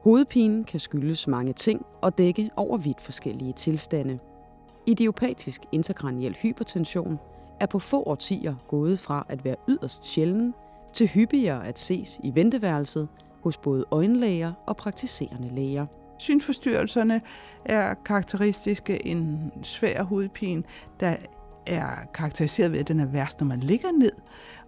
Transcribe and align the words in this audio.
Hovedpinen 0.00 0.64
kan 0.64 0.80
skyldes 0.80 1.26
mange 1.26 1.52
ting 1.52 1.86
og 2.02 2.18
dække 2.18 2.50
over 2.56 2.78
vidt 2.78 3.00
forskellige 3.00 3.52
tilstande. 3.52 4.18
Idiopatisk 4.86 5.60
intrakraniel 5.72 6.36
hypertension 6.42 7.18
er 7.60 7.66
på 7.66 7.78
få 7.78 8.02
årtier 8.02 8.54
gået 8.68 8.98
fra 8.98 9.26
at 9.28 9.44
være 9.44 9.56
yderst 9.68 10.04
sjælden 10.04 10.54
til 10.92 11.08
hyppigere 11.08 11.66
at 11.66 11.78
ses 11.78 12.20
i 12.24 12.34
venteværelset 12.34 13.08
hos 13.42 13.56
både 13.56 13.84
øjenlæger 13.90 14.52
og 14.66 14.76
praktiserende 14.76 15.54
læger. 15.54 15.86
Synsforstyrrelserne 16.18 17.20
er 17.64 17.94
karakteristiske. 17.94 19.06
En 19.06 19.52
svær 19.62 20.02
hovedpine, 20.02 20.62
der 21.00 21.16
er 21.66 21.88
karakteriseret 22.14 22.72
ved, 22.72 22.78
at 22.78 22.88
den 22.88 23.00
er 23.00 23.04
værst, 23.04 23.40
når 23.40 23.46
man 23.46 23.60
ligger 23.60 23.92
ned, 23.92 24.12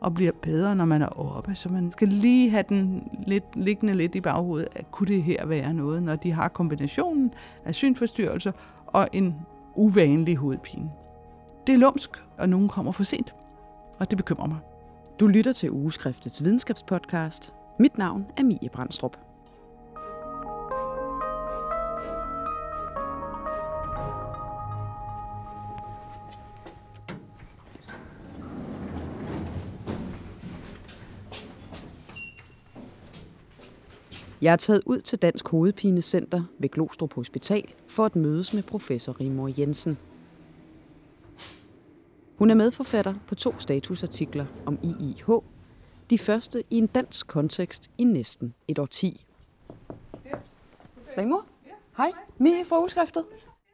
og 0.01 0.15
bliver 0.15 0.33
bedre, 0.43 0.77
når 0.77 0.85
man 0.85 1.03
er 1.03 1.19
oppe. 1.19 1.55
Så 1.55 1.69
man 1.69 1.91
skal 1.91 2.09
lige 2.09 2.51
have 2.51 2.65
den 2.69 3.09
lidt, 3.27 3.57
liggende 3.57 3.95
lidt 3.95 4.15
i 4.15 4.21
baghovedet, 4.21 4.69
at 4.77 4.91
kunne 4.91 5.07
det 5.07 5.23
her 5.23 5.47
være 5.47 5.75
noget, 5.75 6.03
når 6.03 6.17
de 6.17 6.33
har 6.33 6.49
kombinationen 6.49 7.35
af 7.65 7.75
synsforstyrrelser 7.75 8.53
og 8.87 9.09
en 9.13 9.35
uvanlig 9.75 10.37
hovedpine. 10.37 10.91
Det 11.67 11.73
er 11.73 11.79
lumsk, 11.79 12.11
og 12.39 12.49
nogen 12.49 12.69
kommer 12.69 12.93
for 12.93 13.05
sent, 13.05 13.35
og 13.99 14.11
det 14.11 14.19
bekymrer 14.19 14.47
mig. 14.47 14.59
Du 15.21 15.27
lytter 15.27 15.53
til 15.53 15.71
Ugeskriftets 15.71 16.45
videnskabspodcast. 16.45 17.53
Mit 17.79 17.99
navn 17.99 18.27
er 18.37 18.43
Mie 18.43 18.69
Brandstrup. 18.73 19.17
Jeg 34.43 34.53
er 34.53 34.57
taget 34.57 34.83
ud 34.87 35.01
til 35.01 35.19
Dansk 35.19 35.49
Hovedpinecenter 35.49 36.43
ved 36.59 36.69
Glostrup 36.69 37.15
Hospital 37.15 37.75
for 37.87 38.05
at 38.05 38.17
mødes 38.17 38.55
med 38.55 38.63
professor 38.63 39.21
Rimor 39.21 39.51
Jensen. 39.59 39.99
Hun 42.39 42.51
er 42.51 42.55
medforfatter 42.55 43.15
på 43.27 43.35
to 43.35 43.59
statusartikler 43.59 44.47
om 44.67 44.79
IIH, 44.83 45.31
de 46.11 46.19
første 46.19 46.65
i 46.71 46.79
en 46.79 46.87
dansk 46.87 47.27
kontekst 47.27 47.91
i 47.99 48.05
næsten 48.05 48.55
et 48.69 48.79
årti. 48.79 49.27
Rimor? 51.19 51.47
Hej, 51.97 52.13
Mie 52.39 52.65
fra 52.65 52.83
Udskriftet. 52.83 53.25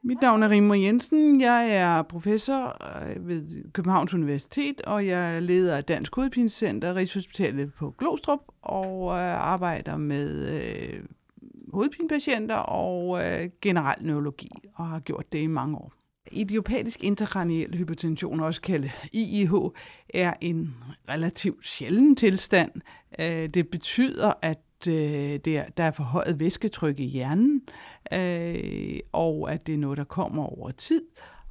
Mit 0.02 0.20
navn 0.22 0.42
er 0.42 0.50
Rimmer 0.50 0.74
Jensen. 0.74 1.41
Jeg 1.41 1.70
er 1.70 2.02
professor 2.02 2.77
øh, 3.10 3.28
ved 3.28 3.72
Københavns 3.72 4.14
Universitet, 4.14 4.80
og 4.80 5.06
jeg 5.06 5.36
er 5.36 5.41
leder 5.41 5.77
af 5.77 5.84
Dansk 5.84 6.14
Hovedpinecenter, 6.14 6.94
Rigshospitalet 6.94 7.74
på 7.74 7.94
Glostrup, 7.98 8.41
og 8.62 9.10
øh, 9.10 9.52
arbejder 9.52 9.96
med 9.96 10.60
øh, 10.60 11.02
hovedpinepatienter 11.72 12.54
og 12.54 13.24
øh, 13.24 13.50
generel 13.62 14.06
neurologi, 14.06 14.50
og 14.74 14.86
har 14.86 15.00
gjort 15.00 15.32
det 15.32 15.38
i 15.38 15.46
mange 15.46 15.76
år. 15.76 15.92
Idiopatisk 16.32 17.04
interkraniel 17.04 17.76
hypertension, 17.76 18.41
også 18.41 18.60
kaldet 18.60 18.91
IIH, 19.12 19.52
er 20.14 20.34
en 20.41 20.74
relativt 21.08 21.66
sjælden 21.66 22.16
tilstand. 22.16 22.70
Øh, 23.19 23.48
det 23.48 23.69
betyder, 23.69 24.32
at 24.42 24.60
øh, 24.88 25.36
der, 25.44 25.64
der 25.76 25.84
er 25.84 25.91
forhøjet 25.91 26.41
væsketryk 26.41 27.00
i 27.00 27.04
hjernen, 27.04 27.62
øh, 28.12 29.00
og 29.12 29.52
at 29.52 29.66
det 29.66 29.74
er 29.74 29.78
noget, 29.78 29.98
der 29.98 30.04
kommer 30.04 30.44
over 30.44 30.70
tid. 30.70 31.02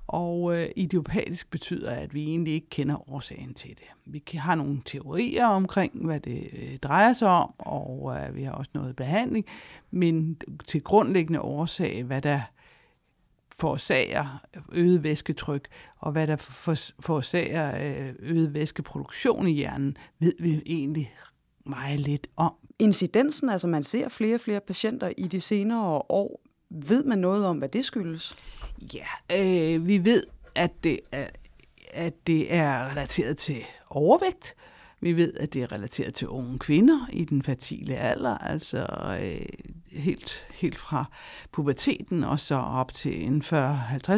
Og 0.08 0.58
øh, 0.58 0.70
idiopatisk 0.76 1.52
betyder, 1.52 1.92
at 1.92 2.14
vi 2.14 2.24
egentlig 2.24 2.54
ikke 2.54 2.70
kender 2.70 3.12
årsagen 3.14 3.54
til 3.54 3.70
det. 3.70 3.88
Vi 4.06 4.24
har 4.38 4.56
nogle 4.56 4.82
teorier 4.86 5.46
omkring, 5.46 6.06
hvad 6.06 6.20
det 6.20 6.50
øh, 6.54 6.78
drejer 6.78 7.14
sig 7.14 7.28
om, 7.28 7.54
og 7.58 8.18
øh, 8.20 8.36
vi 8.36 8.44
har 8.44 8.52
også 8.52 8.72
noget 8.74 8.96
behandling, 8.96 9.46
men 9.92 10.38
til 10.68 10.84
grundlæggende 10.84 11.42
årsag, 11.42 12.04
hvad 12.04 12.22
der 12.22 12.42
forårsager 13.60 14.46
øget 14.72 15.04
væsketryk, 15.04 15.68
og 15.98 16.12
hvad 16.12 16.28
der 16.28 16.36
forårsager 17.00 17.76
øh, 17.76 18.16
øget 18.20 18.54
væskeproduktion 18.54 19.48
i 19.48 19.52
hjernen, 19.52 19.98
ved 20.20 20.34
vi 20.40 20.62
egentlig 20.66 21.14
meget 21.66 22.00
lidt 22.00 22.28
om. 22.36 22.54
Incidensen, 22.80 23.50
altså 23.50 23.68
man 23.68 23.84
ser 23.84 24.10
flere 24.10 24.36
og 24.36 24.42
flere 24.42 24.60
patienter 24.60 25.12
i 25.18 25.28
de 25.28 25.42
senere 25.42 26.02
år. 26.10 26.47
Ved 26.70 27.04
man 27.04 27.18
noget 27.18 27.46
om, 27.46 27.58
hvad 27.58 27.70
det 27.70 27.86
skyldes? 27.86 28.36
Ja, 28.94 29.08
øh, 29.40 29.88
vi 29.88 30.06
ved, 30.06 30.24
at 30.56 30.84
det, 30.84 31.00
er, 31.12 31.28
at 31.94 32.28
det 32.28 32.54
er 32.54 32.92
relateret 32.92 33.38
til 33.38 33.58
overvægt. 33.90 34.56
Vi 35.02 35.14
ved, 35.14 35.34
at 35.34 35.54
det 35.54 35.64
er 35.64 35.72
relateret 35.72 36.14
til 36.14 36.28
unge 36.28 36.60
kvinder 36.60 37.08
i 37.14 37.26
den 37.26 37.44
fertile 37.44 37.96
alder, 37.96 38.38
altså 38.38 38.88
øh, 39.22 39.46
helt, 39.92 40.46
helt 40.54 40.78
fra 40.78 41.06
puberteten 41.52 42.24
og 42.24 42.40
så 42.40 42.56
op 42.56 42.94
til 42.94 43.26
en 43.26 43.42
40-50 43.42 43.48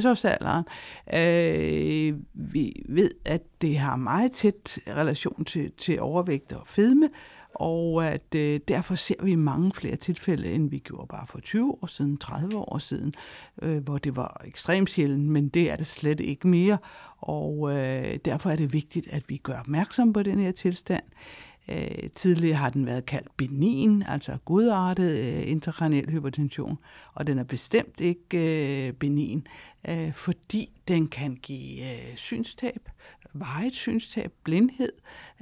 års 0.10 0.26
alderen. 0.26 0.66
Øh, 1.14 2.20
vi 2.34 2.74
ved, 2.90 3.12
at 3.26 3.42
det 3.62 3.78
har 3.78 3.96
meget 3.96 4.32
tæt 4.32 4.80
relation 4.88 5.46
til, 5.46 5.72
til 5.78 6.02
overvægt 6.02 6.54
og 6.54 6.68
fedme, 6.68 7.10
og 7.56 8.08
at 8.08 8.36
øh, 8.36 8.60
derfor 8.68 8.96
ser 8.96 9.24
vi 9.24 9.36
mange 9.36 9.74
flere 9.74 9.96
tilfælde, 9.96 10.52
end 10.52 10.70
vi 10.70 10.80
gjorde 10.80 11.08
bare 11.08 11.28
for 11.28 11.40
20 11.40 11.78
år 11.82 11.88
siden, 11.88 12.18
30 12.18 12.58
år 12.58 12.78
siden, 12.78 13.14
øh, 13.62 13.84
hvor 13.84 13.98
det 13.98 14.16
var 14.16 14.42
ekstremt 14.46 14.90
sjældent, 14.90 15.28
men 15.28 15.50
det 15.50 15.72
er 15.72 15.76
det 15.76 15.88
slet 15.88 16.20
ikke 16.20 16.48
mere. 16.48 16.78
Og 17.18 17.72
øh, 17.72 18.16
derfor 18.26 18.50
er 18.50 18.56
det 18.56 18.74
vigtigt, 18.74 19.08
at 19.08 19.24
vi 19.28 19.38
gør 19.38 19.60
opmærksom 19.60 20.14
på 20.14 20.24
den 20.24 20.40
her 20.40 20.52
tilstand. 20.52 21.04
Øh, 21.72 22.10
tidligere 22.16 22.56
har 22.56 22.70
den 22.70 22.86
været 22.86 23.06
kaldt 23.06 23.38
benin, 23.38 24.04
altså 24.08 24.38
godartet 24.46 25.18
øh, 25.18 25.52
intracraniel 25.52 26.10
hypertension, 26.10 26.78
og 27.14 27.28
den 27.28 27.40
er 27.40 27.44
bestemt 27.44 28.02
ikke 28.02 28.88
øh, 28.88 28.94
benin, 28.94 29.48
øh, 29.90 30.14
fordi 30.14 30.70
den 30.88 31.08
kan 31.08 31.36
give 31.36 31.82
øh, 31.82 32.16
synstab, 32.16 32.90
vejet 33.34 33.74
synstab, 33.74 34.34
blindhed 34.44 34.92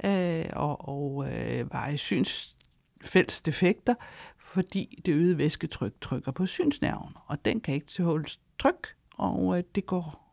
øh, 0.04 0.44
og, 0.52 0.88
og 0.88 1.26
øh, 1.26 1.72
vejet 1.72 1.98
synsfældsdefekter, 1.98 3.94
fordi 4.38 5.02
det 5.06 5.12
øgede 5.12 5.38
væsketryk 5.38 5.92
trykker 6.00 6.32
på 6.32 6.46
synsnerven, 6.46 7.12
og 7.26 7.44
den 7.44 7.60
kan 7.60 7.74
ikke 7.74 7.86
tåle 7.86 8.24
tryk, 8.58 8.88
og 9.14 9.58
øh, 9.58 9.64
det 9.74 9.86
går 9.86 10.24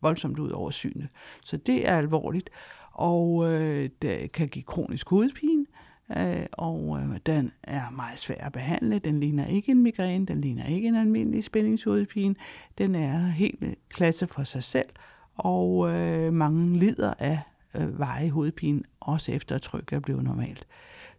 voldsomt 0.00 0.38
ud 0.38 0.50
over 0.50 0.70
synet. 0.70 1.08
Så 1.44 1.56
det 1.56 1.88
er 1.88 1.98
alvorligt, 1.98 2.50
og 2.92 3.52
øh, 3.52 3.90
det 4.02 4.32
kan 4.32 4.48
give 4.48 4.62
kronisk 4.62 5.08
hovedpine, 5.08 5.66
øh, 6.16 6.46
og 6.52 7.00
øh, 7.00 7.18
den 7.26 7.52
er 7.62 7.90
meget 7.90 8.18
svær 8.18 8.46
at 8.46 8.52
behandle. 8.52 8.98
Den 8.98 9.20
ligner 9.20 9.46
ikke 9.46 9.72
en 9.72 9.82
migræne, 9.82 10.26
den 10.26 10.40
ligner 10.40 10.66
ikke 10.66 10.88
en 10.88 10.94
almindelig 10.94 11.44
spændingshovedpine. 11.44 12.34
Den 12.78 12.94
er 12.94 13.18
helt 13.18 13.64
klasse 13.88 14.26
for 14.26 14.44
sig 14.44 14.62
selv, 14.62 14.88
og 15.36 15.90
øh, 15.90 16.32
mange 16.32 16.78
lider 16.78 17.14
af 17.18 17.40
øh, 17.74 17.98
veje 17.98 18.30
hovedpine, 18.30 18.82
også 19.00 19.32
efter 19.32 19.54
at 19.54 19.62
trykket 19.62 19.96
er 19.96 20.00
blevet 20.00 20.24
normalt. 20.24 20.66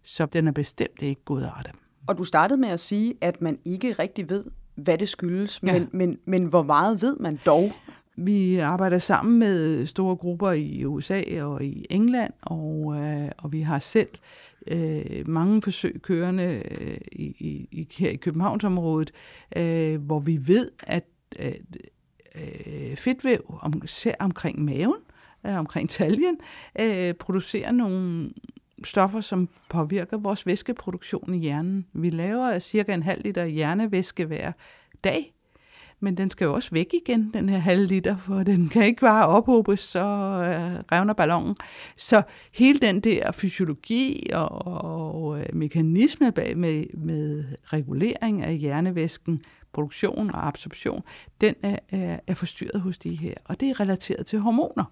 Så 0.03 0.25
den 0.25 0.47
er 0.47 0.51
bestemt 0.51 1.01
ikke 1.01 1.21
godartet. 1.25 1.71
Og 2.07 2.17
du 2.17 2.23
startede 2.23 2.59
med 2.59 2.69
at 2.69 2.79
sige, 2.79 3.13
at 3.21 3.41
man 3.41 3.59
ikke 3.65 3.91
rigtig 3.93 4.29
ved, 4.29 4.45
hvad 4.75 4.97
det 4.97 5.09
skyldes, 5.09 5.59
ja. 5.63 5.73
men, 5.73 5.89
men, 5.91 6.17
men 6.25 6.45
hvor 6.45 6.63
meget 6.63 7.01
ved 7.01 7.17
man 7.17 7.39
dog? 7.45 7.71
Vi 8.17 8.57
arbejder 8.57 8.97
sammen 8.97 9.39
med 9.39 9.85
store 9.85 10.15
grupper 10.15 10.51
i 10.51 10.85
USA 10.85 11.43
og 11.43 11.63
i 11.63 11.85
England, 11.89 12.33
og, 12.41 12.95
øh, 12.97 13.29
og 13.37 13.51
vi 13.51 13.61
har 13.61 13.79
selv 13.79 14.09
øh, 14.67 15.27
mange 15.27 15.61
forsøg 15.61 16.01
kørende 16.01 16.63
øh, 16.81 16.97
i, 17.11 17.25
i, 17.71 17.87
her 17.97 18.09
i 18.09 18.15
Københavnsområdet, 18.15 19.11
øh, 19.55 20.01
hvor 20.01 20.19
vi 20.19 20.47
ved, 20.47 20.71
at 20.79 21.05
øh, 21.39 21.53
øh, 22.37 22.97
fedtvæv 22.97 23.59
om, 23.61 23.81
omkring 24.19 24.65
maven, 24.65 25.01
øh, 25.45 25.57
omkring 25.57 25.89
taljen, 25.89 26.37
øh, 26.79 27.13
producerer 27.13 27.71
nogle 27.71 28.29
stoffer, 28.83 29.21
som 29.21 29.49
påvirker 29.69 30.17
vores 30.17 30.45
væskeproduktion 30.45 31.33
i 31.33 31.37
hjernen. 31.37 31.85
Vi 31.93 32.09
laver 32.09 32.59
cirka 32.59 32.93
en 32.93 33.03
halv 33.03 33.23
liter 33.23 33.45
hjernevæske 33.45 34.25
hver 34.25 34.51
dag, 35.03 35.34
men 35.99 36.17
den 36.17 36.29
skal 36.29 36.45
jo 36.45 36.53
også 36.53 36.69
væk 36.71 36.93
igen, 36.93 37.31
den 37.33 37.49
her 37.49 37.57
halv 37.57 37.87
liter, 37.87 38.17
for 38.17 38.43
den 38.43 38.69
kan 38.69 38.85
ikke 38.85 39.01
bare 39.01 39.27
ophobes, 39.27 39.79
så 39.79 39.99
øh, 39.99 40.83
revner 40.91 41.13
ballonen. 41.13 41.55
Så 41.95 42.21
hele 42.53 42.79
den 42.79 42.99
der 42.99 43.31
fysiologi 43.31 44.29
og, 44.33 44.67
og 44.67 45.39
øh, 45.39 45.45
mekanisme 45.53 46.31
bag 46.31 46.57
med, 46.57 46.85
med 46.93 47.43
regulering 47.63 48.43
af 48.43 48.57
hjernevæsken, 48.57 49.41
produktion 49.73 50.31
og 50.31 50.47
absorption, 50.47 51.03
den 51.41 51.55
er, 51.63 51.79
er, 51.89 52.19
er 52.27 52.33
forstyrret 52.33 52.81
hos 52.81 52.97
de 52.97 53.15
her, 53.15 53.33
og 53.45 53.59
det 53.59 53.69
er 53.69 53.79
relateret 53.79 54.25
til 54.25 54.39
hormoner. 54.39 54.91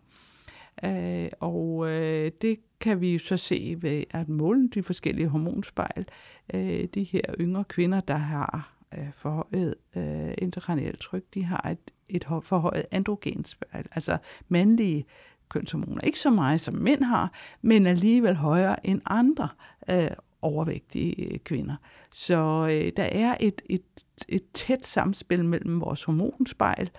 Øh, 0.83 1.29
og 1.39 1.89
øh, 1.89 2.31
det 2.41 2.59
kan 2.79 3.01
vi 3.01 3.17
så 3.17 3.37
se 3.37 3.75
ved 3.81 4.03
at 4.11 4.29
måle 4.29 4.69
de 4.69 4.83
forskellige 4.83 5.27
hormonspejl. 5.27 6.05
Øh, 6.53 6.87
de 6.93 7.03
her 7.03 7.21
yngre 7.39 7.63
kvinder, 7.63 7.99
der 7.99 8.15
har 8.15 8.73
øh, 8.97 9.07
forhøjet 9.15 9.75
øh, 9.95 10.33
intrakranielt 10.37 10.99
tryk, 10.99 11.23
de 11.33 11.43
har 11.43 11.69
et, 11.69 11.91
et 12.09 12.23
forhøjet 12.23 12.85
androgenspejl, 12.91 13.85
altså 13.91 14.17
mandlige 14.49 15.05
kønshormoner. 15.49 16.01
Ikke 16.01 16.19
så 16.19 16.29
meget 16.29 16.61
som 16.61 16.73
mænd 16.73 17.03
har, 17.03 17.31
men 17.61 17.87
alligevel 17.87 18.35
højere 18.35 18.87
end 18.87 19.01
andre. 19.05 19.49
Øh, 19.89 20.07
overvægtige 20.43 21.33
øh, 21.33 21.39
kvinder. 21.39 21.75
Så 22.11 22.67
øh, 22.71 22.91
der 22.97 23.03
er 23.03 23.35
et, 23.39 23.61
et, 23.69 23.83
et 24.29 24.43
tæt 24.53 24.85
samspil 24.85 25.45
mellem 25.45 25.81
vores 25.81 26.03
hormonspejl 26.03 26.89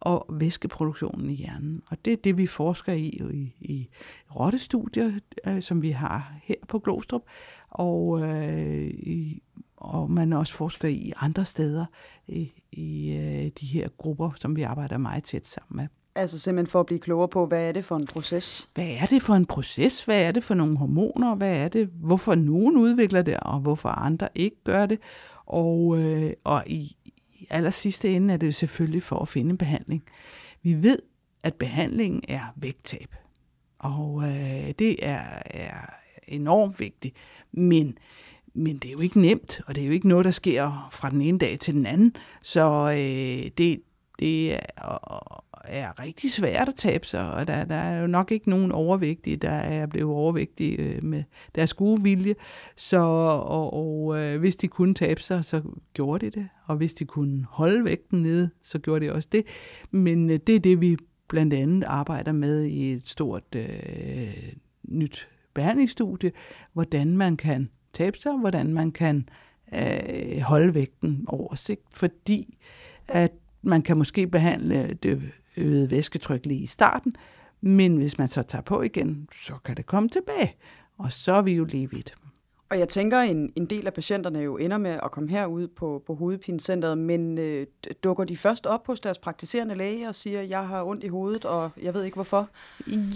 og 0.00 0.26
væskeproduktionen 0.30 1.30
i 1.30 1.34
hjernen. 1.34 1.82
Og 1.86 2.04
det 2.04 2.12
er 2.12 2.16
det, 2.16 2.36
vi 2.36 2.46
forsker 2.46 2.92
i 2.92 3.08
i, 3.32 3.54
i 3.60 3.88
rottestudier, 4.36 5.12
øh, 5.46 5.62
som 5.62 5.82
vi 5.82 5.90
har 5.90 6.34
her 6.42 6.54
på 6.68 6.78
Glostrup, 6.78 7.22
og, 7.70 8.22
øh, 8.22 8.86
i, 8.86 9.42
og 9.82 10.10
man 10.10 10.32
også 10.32 10.54
forsker 10.54 10.88
i 10.88 11.12
andre 11.20 11.44
steder 11.44 11.84
i, 12.28 12.52
i 12.72 13.12
øh, 13.12 13.50
de 13.60 13.66
her 13.66 13.88
grupper, 13.98 14.30
som 14.36 14.56
vi 14.56 14.62
arbejder 14.62 14.98
meget 14.98 15.24
tæt 15.24 15.48
sammen 15.48 15.76
med. 15.76 15.86
Altså 16.14 16.38
simpelthen 16.38 16.70
for 16.70 16.80
at 16.80 16.86
blive 16.86 16.98
klogere 16.98 17.28
på, 17.28 17.46
hvad 17.46 17.68
er 17.68 17.72
det 17.72 17.84
for 17.84 17.96
en 17.96 18.06
proces? 18.06 18.68
Hvad 18.74 18.88
er 19.00 19.06
det 19.06 19.22
for 19.22 19.34
en 19.34 19.46
proces? 19.46 20.04
Hvad 20.04 20.22
er 20.22 20.32
det 20.32 20.44
for 20.44 20.54
nogle 20.54 20.78
hormoner? 20.78 21.34
Hvad 21.34 21.56
er 21.56 21.68
det? 21.68 21.90
Hvorfor 21.94 22.34
nogen 22.34 22.76
udvikler 22.76 23.22
det, 23.22 23.36
og 23.36 23.60
hvorfor 23.60 23.88
andre 23.88 24.28
ikke 24.34 24.56
gør 24.64 24.86
det? 24.86 24.98
Og, 25.46 25.98
øh, 25.98 26.32
og 26.44 26.62
i, 26.66 26.96
i 27.34 27.46
aller 27.50 27.70
sidste 27.70 28.08
ende 28.08 28.34
er 28.34 28.38
det 28.38 28.54
selvfølgelig 28.54 29.02
for 29.02 29.18
at 29.18 29.28
finde 29.28 29.50
en 29.50 29.58
behandling. 29.58 30.02
Vi 30.62 30.82
ved, 30.82 30.98
at 31.44 31.54
behandlingen 31.54 32.22
er 32.28 32.52
vægttab. 32.56 33.14
Og 33.78 34.22
øh, 34.22 34.70
det 34.78 34.96
er, 35.02 35.42
er 35.44 35.90
enormt 36.28 36.80
vigtigt. 36.80 37.16
Men, 37.52 37.98
men 38.54 38.76
det 38.76 38.88
er 38.88 38.92
jo 38.92 39.00
ikke 39.00 39.20
nemt, 39.20 39.60
og 39.66 39.74
det 39.74 39.82
er 39.82 39.86
jo 39.86 39.92
ikke 39.92 40.08
noget, 40.08 40.24
der 40.24 40.30
sker 40.30 40.88
fra 40.92 41.10
den 41.10 41.20
ene 41.20 41.38
dag 41.38 41.58
til 41.58 41.74
den 41.74 41.86
anden. 41.86 42.16
Så 42.42 42.90
øh, 42.90 43.50
det, 43.58 43.82
det 44.18 44.54
er, 44.54 44.58
er 45.64 46.00
rigtig 46.00 46.32
svært 46.32 46.68
at 46.68 46.74
tabe 46.74 47.06
sig, 47.06 47.32
og 47.32 47.46
der, 47.46 47.64
der 47.64 47.74
er 47.74 48.00
jo 48.00 48.06
nok 48.06 48.32
ikke 48.32 48.50
nogen 48.50 48.72
overvægtige, 48.72 49.36
der 49.36 49.50
er 49.50 49.86
blevet 49.86 50.14
overvægtige 50.14 50.76
øh, 50.76 51.04
med 51.04 51.22
deres 51.54 51.74
gode 51.74 52.02
vilje. 52.02 52.34
Så, 52.76 52.98
og, 52.98 53.72
og 53.72 54.18
øh, 54.18 54.40
hvis 54.40 54.56
de 54.56 54.68
kunne 54.68 54.94
tabe 54.94 55.22
sig, 55.22 55.44
så 55.44 55.62
gjorde 55.94 56.26
de 56.26 56.30
det, 56.30 56.48
og 56.66 56.76
hvis 56.76 56.94
de 56.94 57.04
kunne 57.04 57.46
holde 57.50 57.84
vægten 57.84 58.22
nede, 58.22 58.50
så 58.62 58.78
gjorde 58.78 59.06
de 59.06 59.12
også 59.12 59.28
det. 59.32 59.46
Men 59.90 60.30
øh, 60.30 60.40
det 60.46 60.56
er 60.56 60.60
det, 60.60 60.80
vi 60.80 60.96
blandt 61.28 61.54
andet 61.54 61.84
arbejder 61.84 62.32
med 62.32 62.64
i 62.64 62.92
et 62.92 63.08
stort 63.08 63.54
øh, 63.56 64.52
nyt 64.82 65.28
behandlingsstudie, 65.54 66.32
hvordan 66.72 67.16
man 67.16 67.36
kan 67.36 67.68
tabe 67.92 68.18
sig, 68.18 68.32
hvordan 68.32 68.74
man 68.74 68.92
kan 68.92 69.28
øh, 69.74 70.40
holde 70.40 70.74
vægten 70.74 71.24
over 71.28 71.54
sigt, 71.54 71.86
fordi 71.90 72.58
at 73.08 73.32
man 73.62 73.82
kan 73.82 73.96
måske 73.96 74.26
behandle 74.26 74.98
det 75.02 75.22
øgede 75.56 75.90
væsketryk 75.90 76.46
lige 76.46 76.60
i 76.60 76.66
starten, 76.66 77.14
men 77.60 77.96
hvis 77.96 78.18
man 78.18 78.28
så 78.28 78.42
tager 78.42 78.62
på 78.62 78.82
igen, 78.82 79.28
så 79.42 79.54
kan 79.64 79.76
det 79.76 79.86
komme 79.86 80.08
tilbage, 80.08 80.56
og 80.98 81.12
så 81.12 81.32
er 81.32 81.42
vi 81.42 81.52
jo 81.52 81.64
lige 81.64 81.90
vidt. 81.90 82.14
Og 82.72 82.78
jeg 82.78 82.88
tænker, 82.88 83.20
en, 83.20 83.52
en 83.56 83.66
del 83.66 83.86
af 83.86 83.94
patienterne 83.94 84.38
jo 84.38 84.56
ender 84.56 84.78
med 84.78 84.90
at 84.90 85.10
komme 85.10 85.30
herud 85.30 85.68
på, 85.68 86.02
på 86.06 86.14
hovedpinecenteret, 86.14 86.98
men 86.98 87.38
øh, 87.38 87.66
dukker 88.04 88.24
de 88.24 88.36
først 88.36 88.66
op 88.66 88.86
hos 88.86 89.00
deres 89.00 89.18
praktiserende 89.18 89.74
læge 89.74 90.08
og 90.08 90.14
siger, 90.14 90.42
jeg 90.42 90.66
har 90.66 90.84
ondt 90.84 91.04
i 91.04 91.08
hovedet, 91.08 91.44
og 91.44 91.70
jeg 91.82 91.94
ved 91.94 92.04
ikke 92.04 92.14
hvorfor? 92.14 92.48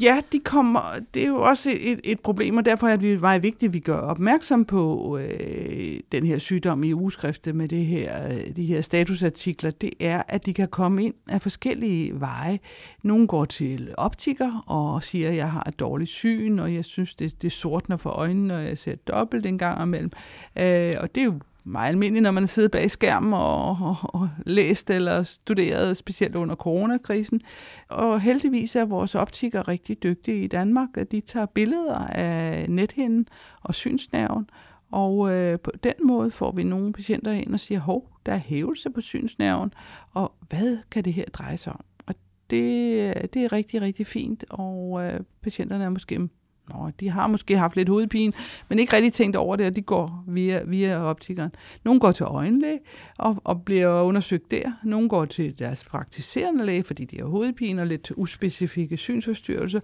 Ja, 0.03 0.21
de 0.33 0.39
kommer. 0.39 0.81
Det 1.15 1.23
er 1.23 1.27
jo 1.27 1.43
også 1.43 1.71
et, 1.81 2.01
et 2.05 2.21
problem, 2.21 2.57
og 2.57 2.65
derfor 2.65 2.89
er 2.89 2.97
det 2.97 3.21
meget 3.21 3.43
vigtigt, 3.43 3.71
at 3.71 3.73
vi 3.73 3.79
gør 3.79 3.99
opmærksom 3.99 4.65
på 4.65 5.19
øh, 5.19 6.01
den 6.13 6.27
her 6.27 6.39
sygdom 6.39 6.85
i 6.85 6.93
ugeskriftet 6.93 7.55
med 7.55 7.69
det 7.69 7.87
her, 7.87 8.29
øh, 8.29 8.57
de 8.57 8.65
her 8.65 8.81
statusartikler. 8.81 9.71
Det 9.71 9.91
er, 10.01 10.23
at 10.29 10.47
de 10.47 10.55
kan 10.55 10.69
komme 10.69 11.05
ind 11.05 11.15
af 11.29 11.43
forskellige 11.43 12.21
veje. 12.21 12.59
Nogle 13.03 13.27
går 13.27 13.45
til 13.45 13.95
optiker 13.99 14.65
og 14.67 15.03
siger, 15.03 15.33
jeg 15.33 15.51
har 15.51 15.65
et 15.69 15.81
dårligt 15.81 16.11
syn, 16.11 16.59
og 16.59 16.75
jeg 16.75 16.85
synes, 16.85 17.15
det, 17.15 17.43
det 17.43 17.53
sortner 17.53 17.97
for 17.97 18.11
øjnene, 18.11 18.49
når 18.49 18.59
jeg 18.59 18.79
ser 18.79 18.95
dobbelt 18.95 19.46
en 19.47 19.59
gang 19.59 19.83
imellem. 19.83 20.11
Øh, 20.59 20.95
og 21.01 21.15
det 21.15 21.21
er 21.21 21.25
jo 21.25 21.41
meget 21.65 21.89
almindeligt, 21.89 22.23
når 22.23 22.31
man 22.31 22.47
sidder 22.47 22.69
bag 22.69 22.91
skærmen 22.91 23.33
og, 23.33 23.69
og, 23.81 23.97
og 24.03 24.29
læst 24.47 24.91
eller 24.91 25.23
studeret, 25.23 25.97
specielt 25.97 26.37
under 26.37 26.55
coronakrisen. 26.55 27.41
Og 27.89 28.21
heldigvis 28.21 28.77
er 28.77 28.85
vores 28.85 29.15
optikere 29.15 29.63
rigtig 29.63 30.03
dygtige 30.03 30.45
i 30.45 30.47
Danmark, 30.47 30.89
at 30.95 31.13
de 31.13 31.21
tager 31.21 31.47
billeder 31.47 31.99
af 31.99 32.71
nethinden 32.71 33.29
og 33.63 33.75
synsnerven, 33.75 34.51
og 34.93 35.33
øh, 35.33 35.61
på 35.61 35.71
den 35.83 35.95
måde 36.05 36.31
får 36.31 36.53
vi 36.53 36.65
nogle 36.65 36.93
patienter 36.93 37.33
ind 37.33 37.55
og 37.55 37.61
siger, 37.61 37.81
hov, 37.81 38.11
der 38.27 38.33
er 38.33 38.37
hævelse 38.39 38.91
på 38.91 39.01
synsnerven, 39.01 39.73
og 40.13 40.33
hvad 40.49 40.79
kan 40.91 41.05
det 41.05 41.13
her 41.13 41.25
dreje 41.25 41.57
sig 41.57 41.73
om? 41.73 41.85
Og 42.07 42.15
det, 42.51 42.93
øh, 42.93 43.25
det 43.35 43.45
er 43.45 43.53
rigtig, 43.53 43.83
rigtig 43.83 44.07
fint, 44.07 44.45
og 44.51 45.05
øh, 45.05 45.21
patienterne 45.43 45.85
er 45.85 45.89
måske 45.89 46.29
Nå, 46.69 46.91
de 47.01 47.09
har 47.09 47.27
måske 47.27 47.57
haft 47.57 47.77
lidt 47.77 47.89
hovedpine, 47.89 48.33
men 48.69 48.79
ikke 48.79 48.93
rigtig 48.93 49.13
tænkt 49.13 49.37
over 49.37 49.57
det, 49.57 49.67
og 49.67 49.77
de 49.77 49.83
går 49.83 50.25
via, 50.29 50.63
via 50.65 51.03
optikeren. 51.03 51.51
Nogle 51.85 52.01
går 52.01 52.13
til 52.13 52.25
øjenlæge 52.25 52.81
og, 53.19 53.37
og 53.45 53.63
bliver 53.63 54.03
undersøgt 54.03 54.51
der. 54.51 54.73
Nogle 54.85 55.09
går 55.09 55.25
til 55.25 55.59
deres 55.59 55.85
praktiserende 55.85 56.67
læge, 56.67 56.85
fordi 56.85 57.05
de 57.05 57.19
har 57.19 57.27
hovedpine 57.27 57.83
og 57.83 57.87
lidt 57.87 58.13
uspecifikke 58.17 58.97
synsforstyrrelser. 58.97 59.81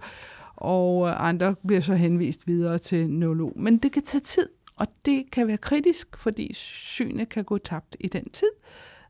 Og 0.55 1.07
øh, 1.07 1.27
andre 1.27 1.55
bliver 1.67 1.81
så 1.81 1.93
henvist 1.93 2.47
videre 2.47 2.77
til 2.77 3.09
neurolog. 3.09 3.53
Men 3.55 3.77
det 3.77 3.91
kan 3.91 4.03
tage 4.03 4.21
tid, 4.21 4.49
og 4.75 4.87
det 5.05 5.23
kan 5.31 5.47
være 5.47 5.57
kritisk, 5.57 6.17
fordi 6.17 6.53
synet 6.53 7.29
kan 7.29 7.43
gå 7.43 7.57
tabt 7.57 7.95
i 7.99 8.07
den 8.07 8.29
tid. 8.29 8.51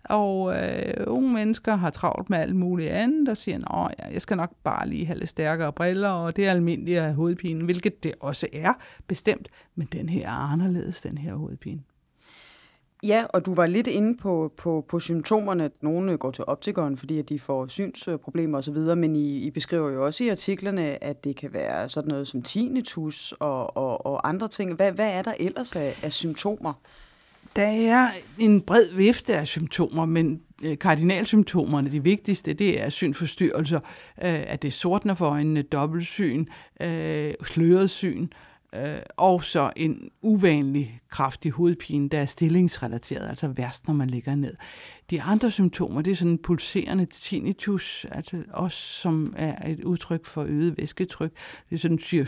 Og 0.03 0.55
øh, 0.55 0.93
unge 1.07 1.33
mennesker 1.33 1.75
har 1.75 1.89
travlt 1.89 2.29
med 2.29 2.37
alt 2.37 2.55
muligt 2.55 2.89
andet, 2.89 3.29
og 3.29 3.37
siger, 3.37 3.85
at 3.87 3.95
ja, 3.99 4.13
jeg 4.13 4.21
skal 4.21 4.37
nok 4.37 4.51
bare 4.63 4.89
lige 4.89 5.05
have 5.05 5.19
lidt 5.19 5.29
stærkere 5.29 5.73
briller, 5.73 6.09
og 6.09 6.35
det 6.35 6.47
er 6.47 6.51
almindeligt 6.51 6.97
at 6.97 7.03
have 7.03 7.15
hovedpine, 7.15 7.65
hvilket 7.65 8.03
det 8.03 8.13
også 8.19 8.47
er 8.53 8.73
bestemt, 9.07 9.49
men 9.75 9.87
den 9.91 10.09
her 10.09 10.27
er 10.27 10.51
anderledes, 10.51 11.01
den 11.01 11.17
her 11.17 11.33
hovedpine. 11.33 11.81
Ja, 13.03 13.25
og 13.29 13.45
du 13.45 13.55
var 13.55 13.65
lidt 13.65 13.87
inde 13.87 14.17
på, 14.17 14.53
på, 14.57 14.85
på 14.89 14.99
symptomerne. 14.99 15.69
Nogle 15.81 16.11
øh, 16.11 16.17
går 16.17 16.31
til 16.31 16.43
optikeren, 16.47 16.97
fordi 16.97 17.19
at 17.19 17.29
de 17.29 17.39
får 17.39 17.67
synsproblemer 17.67 18.57
osv., 18.57 18.77
men 18.77 19.15
I, 19.15 19.37
I 19.37 19.51
beskriver 19.51 19.89
jo 19.89 20.05
også 20.05 20.23
i 20.23 20.29
artiklerne, 20.29 21.03
at 21.03 21.23
det 21.23 21.35
kan 21.35 21.53
være 21.53 21.89
sådan 21.89 22.09
noget 22.09 22.27
som 22.27 22.41
tinnitus 22.41 23.33
og, 23.39 23.77
og, 23.77 24.05
og 24.05 24.29
andre 24.29 24.47
ting. 24.47 24.73
Hvad, 24.73 24.91
hvad 24.91 25.09
er 25.11 25.21
der 25.21 25.33
ellers 25.39 25.75
af, 25.75 25.99
af 26.03 26.13
symptomer? 26.13 26.73
Der 27.55 27.91
er 27.91 28.09
en 28.39 28.61
bred 28.61 28.95
vifte 28.95 29.35
af 29.35 29.47
symptomer, 29.47 30.05
men 30.05 30.41
øh, 30.63 30.77
kardinalsymptomerne, 30.77 31.91
de 31.91 32.03
vigtigste, 32.03 32.53
det 32.53 32.81
er 32.81 32.89
synforstyrrelser, 32.89 33.79
øh, 33.79 33.83
at 34.23 34.61
det 34.61 34.73
sortner 34.73 35.13
for 35.13 35.25
øjnene, 35.25 35.61
dobbeltsyn, 35.61 36.45
øh, 36.81 37.33
sløret 37.43 37.89
syn, 37.89 38.27
og 39.17 39.43
så 39.43 39.71
en 39.75 40.09
uvanlig 40.21 41.01
kraftig 41.09 41.51
hovedpine, 41.51 42.09
der 42.09 42.19
er 42.19 42.25
stillingsrelateret, 42.25 43.29
altså 43.29 43.47
værst, 43.47 43.87
når 43.87 43.93
man 43.93 44.09
ligger 44.09 44.35
ned. 44.35 44.55
De 45.09 45.21
andre 45.21 45.51
symptomer, 45.51 46.01
det 46.01 46.11
er 46.11 46.15
sådan 46.15 46.31
en 46.31 46.37
pulserende 46.37 47.05
tinnitus, 47.05 48.05
altså 48.11 48.43
også 48.53 48.77
som 48.77 49.33
er 49.37 49.71
et 49.71 49.83
udtryk 49.83 50.25
for 50.25 50.43
øget 50.43 50.77
væsketryk. 50.77 51.31
Det 51.69 51.75
er 51.75 51.79
sådan, 51.79 51.99
siger, 51.99 52.25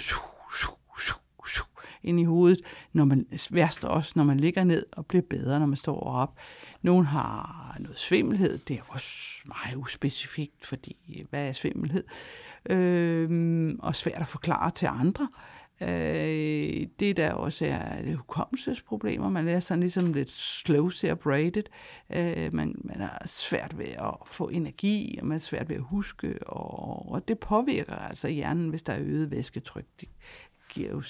ind 2.03 2.19
i 2.19 2.23
hovedet, 2.23 2.61
når 2.93 3.05
man, 3.05 3.27
værst 3.51 3.83
også, 3.83 4.11
når 4.15 4.23
man 4.23 4.39
ligger 4.39 4.63
ned 4.63 4.85
og 4.91 5.05
bliver 5.05 5.23
bedre, 5.29 5.59
når 5.59 5.65
man 5.65 5.77
står 5.77 5.99
op. 5.99 6.39
Nogen 6.81 7.05
har 7.05 7.75
noget 7.79 7.99
svimmelhed, 7.99 8.57
det 8.57 8.77
er 8.77 8.81
også 8.87 9.41
meget 9.45 9.75
uspecifikt, 9.75 10.65
fordi 10.65 11.17
øh, 11.19 11.25
hvad 11.29 11.47
er 11.47 11.53
svimmelhed? 11.53 12.03
Øh, 12.69 13.75
og 13.79 13.95
svært 13.95 14.21
at 14.21 14.27
forklare 14.27 14.71
til 14.71 14.85
andre. 14.85 15.27
Øh, 15.81 16.87
det 16.99 17.17
der 17.17 17.31
også 17.31 17.65
er 17.65 18.01
det 18.01 18.17
hukommelsesproblemer. 18.17 19.29
Man 19.29 19.47
er 19.47 19.59
sådan 19.59 19.79
ligesom 19.79 20.13
lidt 20.13 20.31
slow 20.31 20.89
separated. 20.89 21.63
Øh, 22.15 22.53
man, 22.53 22.75
man 22.83 23.01
er 23.01 23.27
svært 23.27 23.77
ved 23.77 23.85
at 23.85 24.13
få 24.25 24.47
energi, 24.47 25.17
og 25.21 25.27
man 25.27 25.35
er 25.35 25.39
svært 25.39 25.69
ved 25.69 25.75
at 25.75 25.81
huske, 25.81 26.47
og, 26.47 27.11
og 27.11 27.27
det 27.27 27.39
påvirker 27.39 27.95
altså 27.95 28.27
hjernen, 28.27 28.69
hvis 28.69 28.83
der 28.83 28.93
er 28.93 29.01
øget 29.01 29.31
væsketryk. 29.31 29.85
Det 30.01 30.09
giver 30.75 30.89
jo 30.89 31.01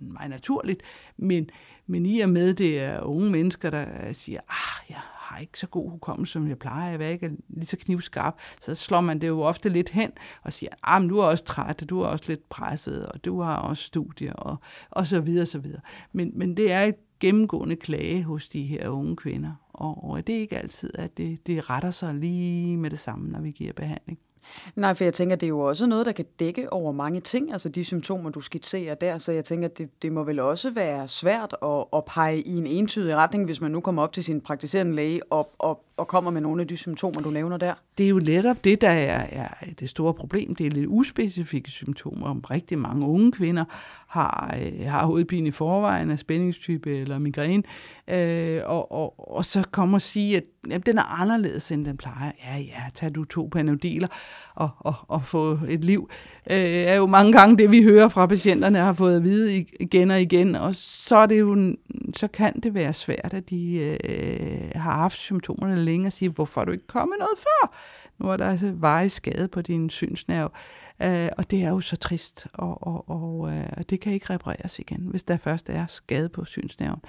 meget 0.00 0.30
naturligt, 0.30 0.82
men, 1.16 1.50
men 1.86 2.06
i 2.06 2.20
og 2.20 2.28
med 2.28 2.54
det 2.54 2.80
er 2.80 3.00
unge 3.00 3.30
mennesker, 3.30 3.70
der 3.70 4.08
øh, 4.08 4.14
siger, 4.14 4.40
ah, 4.48 4.90
jeg 4.90 4.98
har 4.98 5.38
ikke 5.38 5.58
så 5.58 5.66
god 5.66 5.90
hukommelse, 5.90 6.32
som 6.32 6.48
jeg 6.48 6.58
plejer, 6.58 6.90
jeg 6.90 7.06
er 7.06 7.08
ikke 7.08 7.30
lige 7.48 7.66
så 7.66 7.76
knivskarp, 7.76 8.38
så 8.60 8.74
slår 8.74 9.00
man 9.00 9.18
det 9.20 9.28
jo 9.28 9.40
ofte 9.40 9.68
lidt 9.68 9.88
hen 9.88 10.12
og 10.42 10.52
siger, 10.52 10.70
ah, 10.82 11.02
men 11.02 11.08
du 11.08 11.18
er 11.18 11.24
også 11.24 11.44
træt, 11.44 11.84
du 11.90 12.00
er 12.00 12.06
også 12.06 12.24
lidt 12.28 12.48
presset, 12.48 13.06
og 13.06 13.24
du 13.24 13.40
har 13.40 13.56
også 13.56 13.84
studier, 13.84 14.32
og, 14.32 14.56
og 14.90 15.06
så 15.06 15.20
videre, 15.20 15.46
så 15.46 15.58
videre. 15.58 15.80
Men, 16.12 16.32
men 16.34 16.56
det 16.56 16.72
er 16.72 16.82
et 16.82 16.96
gennemgående 17.20 17.76
klage 17.76 18.22
hos 18.22 18.48
de 18.48 18.62
her 18.62 18.88
unge 18.88 19.16
kvinder, 19.16 19.52
og, 19.72 20.10
og 20.10 20.26
det 20.26 20.34
er 20.34 20.40
ikke 20.40 20.58
altid, 20.58 20.90
at 20.94 21.18
det, 21.18 21.46
det 21.46 21.70
retter 21.70 21.90
sig 21.90 22.14
lige 22.14 22.76
med 22.76 22.90
det 22.90 22.98
samme, 22.98 23.30
når 23.30 23.40
vi 23.40 23.50
giver 23.50 23.72
behandling. 23.72 24.18
Nej, 24.76 24.94
for 24.94 25.04
jeg 25.04 25.14
tænker, 25.14 25.36
det 25.36 25.46
er 25.46 25.48
jo 25.48 25.60
også 25.60 25.86
noget, 25.86 26.06
der 26.06 26.12
kan 26.12 26.24
dække 26.38 26.72
over 26.72 26.92
mange 26.92 27.20
ting, 27.20 27.52
altså 27.52 27.68
de 27.68 27.84
symptomer, 27.84 28.30
du 28.30 28.40
skitserer 28.40 28.94
der, 28.94 29.18
så 29.18 29.32
jeg 29.32 29.44
tænker, 29.44 29.68
det, 29.68 30.02
det 30.02 30.12
må 30.12 30.24
vel 30.24 30.40
også 30.40 30.70
være 30.70 31.08
svært 31.08 31.56
at, 31.62 31.84
at 31.92 32.04
pege 32.04 32.40
i 32.40 32.56
en 32.56 32.66
entydig 32.66 33.16
retning, 33.16 33.44
hvis 33.44 33.60
man 33.60 33.70
nu 33.70 33.80
kommer 33.80 34.02
op 34.02 34.12
til 34.12 34.24
sin 34.24 34.40
praktiserende 34.40 34.94
læge 34.94 35.32
og, 35.32 35.50
og, 35.58 35.84
og 36.00 36.08
kommer 36.08 36.30
med 36.30 36.40
nogle 36.40 36.62
af 36.62 36.68
de 36.68 36.76
symptomer, 36.76 37.20
du 37.20 37.30
nævner 37.30 37.56
der? 37.56 37.74
Det 37.98 38.06
er 38.06 38.10
jo 38.10 38.18
netop 38.18 38.64
det, 38.64 38.80
der 38.80 38.88
er, 38.88 39.26
er 39.30 39.48
det 39.80 39.90
store 39.90 40.14
problem. 40.14 40.54
Det 40.54 40.66
er 40.66 40.70
lidt 40.70 40.86
uspecifikke 40.88 41.70
symptomer. 41.70 42.26
Om 42.26 42.40
rigtig 42.40 42.78
mange 42.78 43.06
unge 43.06 43.32
kvinder 43.32 43.64
har, 44.08 44.56
øh, 44.62 44.86
har 44.86 45.06
hovedpine 45.06 45.48
i 45.48 45.50
forvejen 45.50 46.10
af 46.10 46.18
spændingstype 46.18 46.98
eller 46.98 47.18
migræne, 47.18 47.62
øh, 48.08 48.60
og, 48.64 48.92
og, 48.92 49.36
og 49.36 49.44
så 49.44 49.64
kommer 49.70 49.98
og 49.98 50.02
sige, 50.02 50.36
at 50.36 50.44
jamen, 50.66 50.82
den 50.86 50.98
er 50.98 51.20
anderledes, 51.20 51.70
end 51.70 51.86
den 51.86 51.96
plejer. 51.96 52.32
Ja, 52.44 52.58
ja, 52.58 52.82
tag 52.94 53.14
du 53.14 53.24
to 53.24 53.48
panodiler 53.52 54.08
og, 54.54 54.68
og, 54.78 54.94
og 55.08 55.24
få 55.24 55.58
et 55.68 55.84
liv. 55.84 56.10
Øh, 56.50 56.58
er 56.58 56.96
jo 56.96 57.06
mange 57.06 57.32
gange 57.32 57.58
det, 57.58 57.70
vi 57.70 57.82
hører 57.82 58.08
fra 58.08 58.26
patienterne, 58.26 58.78
har 58.78 58.92
fået 58.92 59.16
at 59.16 59.22
vide 59.22 59.66
igen 59.80 60.10
og 60.10 60.20
igen, 60.20 60.56
og 60.56 60.74
så, 60.74 61.16
er 61.16 61.26
det 61.26 61.40
jo, 61.40 61.74
så 62.16 62.28
kan 62.28 62.60
det 62.60 62.74
være 62.74 62.92
svært, 62.92 63.34
at 63.34 63.50
de 63.50 63.74
øh, 64.04 64.70
har 64.74 64.94
haft 64.94 65.18
symptomerne 65.18 65.84
længe 65.90 66.06
og 66.06 66.12
sige, 66.12 66.28
hvorfor 66.28 66.60
er 66.60 66.64
du 66.64 66.72
ikke 66.72 66.86
kommet 66.86 67.16
noget 67.18 67.38
før? 67.38 67.74
Nu 68.18 68.30
er 68.30 68.36
der 68.36 68.46
altså 68.46 68.72
veje 68.76 69.08
skade 69.08 69.48
på 69.48 69.62
din 69.62 69.90
synsnerv. 69.90 70.52
Øh, 71.02 71.28
og 71.38 71.50
det 71.50 71.62
er 71.62 71.68
jo 71.68 71.80
så 71.80 71.96
trist, 71.96 72.46
og, 72.52 72.86
og, 72.86 73.10
og 73.10 73.52
øh, 73.52 73.66
det 73.90 74.00
kan 74.00 74.12
ikke 74.12 74.34
repareres 74.34 74.78
igen, 74.78 75.00
hvis 75.00 75.22
der 75.22 75.36
først 75.36 75.70
er 75.70 75.86
skade 75.86 76.28
på 76.28 76.44
synsnerven. 76.44 77.00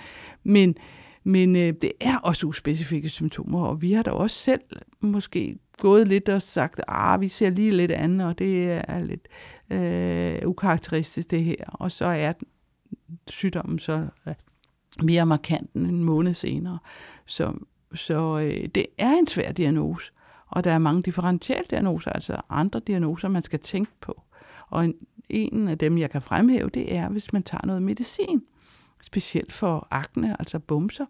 Men, 0.44 0.76
men 1.24 1.56
øh, 1.56 1.74
det 1.82 1.92
er 2.02 2.18
også 2.18 2.48
uspecifikke 2.48 3.10
symptomer, 3.10 3.66
og 3.66 3.82
vi 3.82 3.92
har 3.92 4.04
da 4.04 4.12
også 4.12 4.36
selv 4.36 4.62
måske 5.00 5.56
gået 5.78 6.08
lidt 6.08 6.30
og 6.30 6.42
sagt, 6.42 6.80
at 6.80 6.86
ah, 6.88 7.22
vi 7.22 7.28
ser 7.28 7.50
lige 7.50 7.72
lidt 7.72 7.92
andet, 7.92 8.28
og 8.28 8.40
det 8.40 8.72
er 8.72 9.00
lidt 9.00 9.28
øh, 9.70 10.48
ukarakteristisk 10.50 11.32
det 11.32 11.44
her. 11.44 11.66
Og 11.66 11.92
så 11.92 12.06
er 12.06 12.34
sygdommen 13.28 13.80
så 13.80 14.08
øh, 14.28 14.34
mere 15.02 15.26
markant 15.26 15.74
end 15.74 15.88
en 15.88 16.04
måned 16.04 16.34
senere. 16.34 16.80
Så, 17.26 17.54
så 17.94 18.40
øh, 18.40 18.68
det 18.76 18.86
er 18.98 19.12
en 19.12 19.28
svær 19.28 19.52
diagnose. 19.52 20.12
Og 20.48 20.64
der 20.64 20.72
er 20.72 20.78
mange 20.78 21.04
differentialdiagnoser, 21.04 22.12
altså 22.12 22.42
andre 22.50 22.82
diagnoser, 22.88 23.28
man 23.28 23.44
skal 23.44 23.60
tænke 23.60 23.92
på. 24.02 24.22
Og 24.70 24.86
en, 24.86 24.94
en 25.30 25.68
af 25.68 25.78
dem, 25.78 25.98
jeg 25.98 26.10
kan 26.10 26.22
fremhæve, 26.22 26.70
det 26.70 26.96
er, 26.96 27.10
hvis 27.10 27.34
man 27.34 27.44
tager 27.44 27.66
noget 27.66 27.84
medicin. 27.84 28.42
Specielt 29.02 29.54
for 29.54 29.88
akne, 29.92 30.36
altså 30.40 30.60
bumser, 30.60 31.06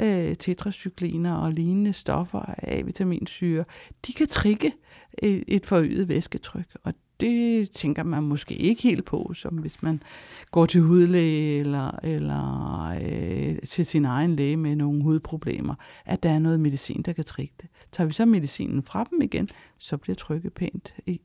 øh, 0.00 0.36
tetracykliner 0.36 1.34
og 1.36 1.52
lignende 1.52 1.92
stoffer, 1.92 2.54
A-vitaminsyre. 2.58 3.64
De 4.06 4.12
kan 4.12 4.26
trigge 4.26 4.72
et, 5.18 5.44
et 5.48 5.66
forøget 5.66 6.08
væsketryk, 6.08 6.76
og 6.84 6.94
det 7.20 7.70
tænker 7.70 8.02
man 8.02 8.22
måske 8.22 8.54
ikke 8.54 8.82
helt 8.82 9.04
på, 9.04 9.32
som 9.34 9.54
hvis 9.54 9.82
man 9.82 10.02
går 10.50 10.66
til 10.66 10.80
hudlæge 10.80 11.60
eller, 11.60 11.90
eller 12.02 12.88
øh, 13.02 13.58
til 13.58 13.86
sin 13.86 14.04
egen 14.04 14.36
læge 14.36 14.56
med 14.56 14.76
nogle 14.76 15.02
hudproblemer, 15.02 15.74
at 16.04 16.22
der 16.22 16.30
er 16.30 16.38
noget 16.38 16.60
medicin, 16.60 17.02
der 17.02 17.12
kan 17.12 17.24
trigge 17.24 17.54
det. 17.60 17.68
Tager 17.92 18.06
vi 18.06 18.12
så 18.12 18.24
medicinen 18.24 18.82
fra 18.82 19.08
dem 19.10 19.22
igen, 19.22 19.48
så 19.78 19.96
bliver 19.96 20.16
trykket 20.16 20.52
pænt 20.52 20.94
i, 21.06 21.20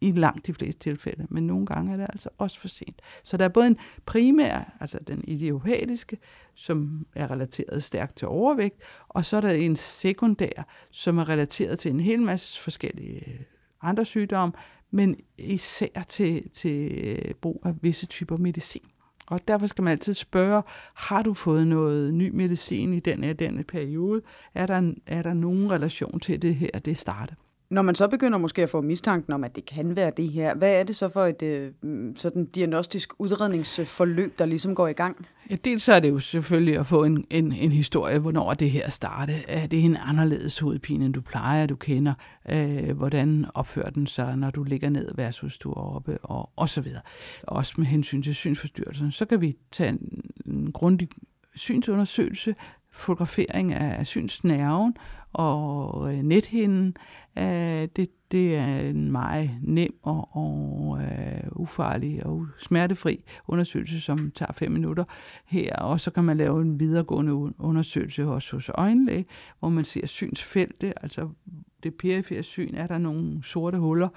i 0.00 0.12
langt 0.12 0.46
de 0.46 0.54
fleste 0.54 0.80
tilfælde, 0.80 1.26
men 1.30 1.46
nogle 1.46 1.66
gange 1.66 1.92
er 1.92 1.96
det 1.96 2.06
altså 2.08 2.28
også 2.38 2.60
for 2.60 2.68
sent. 2.68 3.02
Så 3.24 3.36
der 3.36 3.44
er 3.44 3.48
både 3.48 3.66
en 3.66 3.76
primær, 4.06 4.76
altså 4.80 4.98
den 5.06 5.24
idiopatiske, 5.24 6.18
som 6.54 7.06
er 7.14 7.30
relateret 7.30 7.82
stærkt 7.82 8.16
til 8.16 8.28
overvægt, 8.28 8.80
og 9.08 9.24
så 9.24 9.36
er 9.36 9.40
der 9.40 9.50
en 9.50 9.76
sekundær, 9.76 10.66
som 10.90 11.18
er 11.18 11.28
relateret 11.28 11.78
til 11.78 11.90
en 11.90 12.00
hel 12.00 12.22
masse 12.22 12.60
forskellige 12.60 13.46
andre 13.82 14.04
sygdomme, 14.04 14.52
men 14.90 15.16
især 15.38 16.02
til, 16.08 16.50
til 16.50 16.92
øh, 17.04 17.34
brug 17.34 17.62
af 17.64 17.74
visse 17.82 18.06
typer 18.06 18.36
medicin. 18.36 18.82
Og 19.26 19.48
derfor 19.48 19.66
skal 19.66 19.84
man 19.84 19.90
altid 19.90 20.14
spørge, 20.14 20.62
har 20.94 21.22
du 21.22 21.34
fået 21.34 21.66
noget 21.66 22.14
ny 22.14 22.30
medicin 22.34 22.92
i 22.92 23.00
den 23.00 23.24
her 23.24 23.32
denne 23.32 23.64
periode? 23.64 24.22
Er 24.54 24.66
der, 24.66 24.92
er 25.06 25.22
der 25.22 25.34
nogen 25.34 25.72
relation 25.72 26.20
til 26.20 26.42
det 26.42 26.54
her, 26.54 26.70
det 26.70 26.98
starter? 26.98 27.34
Når 27.70 27.82
man 27.82 27.94
så 27.94 28.08
begynder 28.08 28.38
måske 28.38 28.62
at 28.62 28.70
få 28.70 28.80
mistanken 28.80 29.32
om, 29.32 29.44
at 29.44 29.56
det 29.56 29.64
kan 29.64 29.96
være 29.96 30.12
det 30.16 30.28
her, 30.28 30.54
hvad 30.54 30.80
er 30.80 30.82
det 30.82 30.96
så 30.96 31.08
for 31.08 31.26
et 31.26 31.42
øh, 31.42 31.72
mm, 31.82 32.16
sådan 32.16 32.44
diagnostisk 32.44 33.12
udredningsforløb, 33.18 34.38
der 34.38 34.46
ligesom 34.46 34.74
går 34.74 34.88
i 34.88 34.92
gang? 34.92 35.26
Ja, 35.50 35.56
dels 35.56 35.82
så 35.82 35.92
er 35.92 36.00
det 36.00 36.10
jo 36.10 36.18
selvfølgelig 36.18 36.78
at 36.78 36.86
få 36.86 37.04
en, 37.04 37.24
en, 37.30 37.52
en 37.52 37.72
historie, 37.72 38.18
hvornår 38.18 38.54
det 38.54 38.70
her 38.70 38.90
startede. 38.90 39.38
Er 39.48 39.66
det 39.66 39.84
en 39.84 39.96
anderledes 40.00 40.58
hovedpine, 40.58 41.04
end 41.04 41.14
du 41.14 41.20
plejer, 41.20 41.66
du 41.66 41.76
kender? 41.76 42.14
Øh, 42.50 42.96
hvordan 42.96 43.46
opfører 43.54 43.90
den 43.90 44.06
sig, 44.06 44.36
når 44.36 44.50
du 44.50 44.62
ligger 44.62 44.88
ned 44.88 45.08
versus 45.14 45.58
du 45.58 45.70
er 45.70 45.94
oppe, 45.94 46.18
og, 46.22 46.50
og 46.56 46.68
så 46.68 46.80
videre. 46.80 47.02
Også 47.42 47.74
med 47.78 47.86
hensyn 47.86 48.22
til 48.22 48.34
synsforstyrrelsen. 48.34 49.10
Så 49.10 49.24
kan 49.24 49.40
vi 49.40 49.56
tage 49.72 49.88
en, 49.88 50.20
en 50.46 50.72
grundig 50.72 51.08
synsundersøgelse, 51.54 52.54
fotografering 52.98 53.72
af 53.72 54.06
synsnerven 54.06 54.94
og 55.32 56.14
øh, 56.14 56.22
nethinden. 56.22 56.96
Øh, 57.38 57.88
det, 57.96 58.08
det 58.32 58.56
er 58.56 58.78
en 58.80 59.12
meget 59.12 59.50
nem 59.62 59.94
og, 60.02 60.36
og 60.36 60.98
øh, 61.02 61.48
ufarlig 61.52 62.26
og 62.26 62.46
smertefri 62.58 63.24
undersøgelse, 63.48 64.00
som 64.00 64.30
tager 64.30 64.52
fem 64.52 64.72
minutter 64.72 65.04
her. 65.46 65.76
Og 65.76 66.00
så 66.00 66.10
kan 66.10 66.24
man 66.24 66.36
lave 66.36 66.62
en 66.62 66.80
videregående 66.80 67.32
undersøgelse 67.58 68.24
hos, 68.24 68.50
hos 68.50 68.70
øjenlæge, 68.74 69.26
hvor 69.58 69.68
man 69.68 69.84
ser 69.84 70.06
synsfeltet, 70.06 70.92
altså 71.02 71.28
det 71.82 71.94
perifere 71.94 72.42
syn, 72.42 72.74
er 72.74 72.86
der 72.86 72.98
nogle 72.98 73.44
sorte 73.44 73.78
huller, 73.78 74.08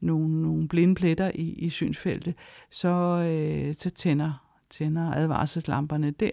nogle, 0.00 0.42
nogle 0.42 0.68
blinde 0.68 0.94
pletter 0.94 1.30
i, 1.34 1.42
i 1.42 1.70
synsfeltet, 1.70 2.34
så, 2.70 2.88
øh, 2.88 3.74
så 3.74 3.90
tænder, 3.90 4.46
tænder 4.70 5.12
advarselslamperne 5.12 6.10
der. 6.10 6.30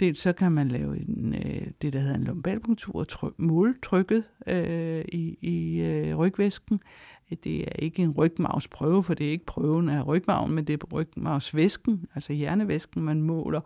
Dels 0.00 0.20
så 0.20 0.32
kan 0.32 0.52
man 0.52 0.68
lave 0.68 0.96
en, 1.00 1.34
øh, 1.34 1.66
det, 1.82 1.92
der 1.92 1.98
hedder 1.98 2.14
en 2.14 2.24
lumbalpunktur, 2.24 2.94
og 2.94 3.08
tryk, 3.08 3.38
måle 3.38 3.74
trykket 3.82 4.24
øh, 4.46 5.04
i, 5.08 5.38
i 5.40 5.80
øh, 5.80 6.16
rygvæsken. 6.16 6.80
Det 7.44 7.60
er 7.60 7.72
ikke 7.78 8.02
en 8.02 8.10
rygmavsprøve, 8.10 9.02
for 9.02 9.14
det 9.14 9.26
er 9.26 9.30
ikke 9.30 9.46
prøven 9.46 9.88
af 9.88 10.06
rygmaven, 10.06 10.52
men 10.52 10.64
det 10.64 10.82
er 10.82 10.86
rygmavsvæsken, 10.92 12.06
altså 12.14 12.32
hjernevæsken, 12.32 13.02
man 13.02 13.22
måler. 13.22 13.60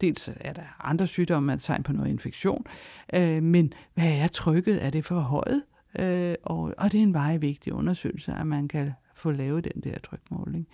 Dels 0.00 0.30
er 0.40 0.52
der 0.52 0.76
andre 0.80 1.06
sygdomme, 1.06 1.46
man 1.46 1.58
tegn 1.58 1.82
på 1.82 1.92
noget 1.92 2.10
infektion, 2.10 2.66
øh, 3.14 3.42
men 3.42 3.72
hvad 3.94 4.12
er 4.12 4.26
trykket? 4.26 4.84
Er 4.84 4.90
det 4.90 5.04
for 5.04 5.20
højt? 5.20 5.62
Øh, 5.98 6.34
og, 6.42 6.74
og 6.78 6.92
det 6.92 6.98
er 6.98 7.02
en 7.02 7.12
meget 7.12 7.42
vigtig 7.42 7.72
undersøgelse, 7.72 8.32
at 8.32 8.46
man 8.46 8.68
kan 8.68 8.92
få 9.14 9.30
lavet 9.30 9.64
den 9.64 9.82
der 9.82 9.98
trykmåling. 9.98 10.68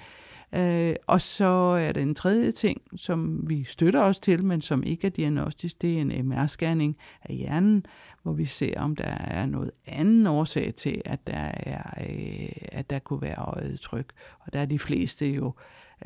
Øh, 0.57 0.97
og 1.07 1.21
så 1.21 1.45
er 1.81 1.93
der 1.93 2.01
en 2.01 2.15
tredje 2.15 2.53
ting, 2.53 2.83
som 2.97 3.49
vi 3.49 3.65
støtter 3.65 4.03
os 4.03 4.19
til, 4.19 4.45
men 4.45 4.61
som 4.61 4.83
ikke 4.83 5.07
er 5.07 5.11
diagnostisk, 5.11 5.83
det 5.83 5.97
er 5.97 6.01
en 6.01 6.33
MR-scanning 6.33 6.97
af 7.23 7.35
hjernen, 7.35 7.87
hvor 8.23 8.33
vi 8.33 8.45
ser, 8.45 8.81
om 8.81 8.97
der 8.97 9.17
er 9.21 9.47
noget 9.47 9.71
anden 9.87 10.27
årsag 10.27 10.75
til, 10.75 11.03
at 11.05 11.27
der, 11.27 11.51
er, 11.57 12.05
øh, 12.11 12.49
at 12.73 12.91
der 12.91 12.99
kunne 12.99 13.23
være 13.23 13.39
øjet 13.39 13.81
tryk. 13.81 14.13
Og 14.41 14.53
der 14.53 14.61
er 14.61 14.67
de 14.67 14.79
fleste 14.79 15.27
jo 15.27 15.53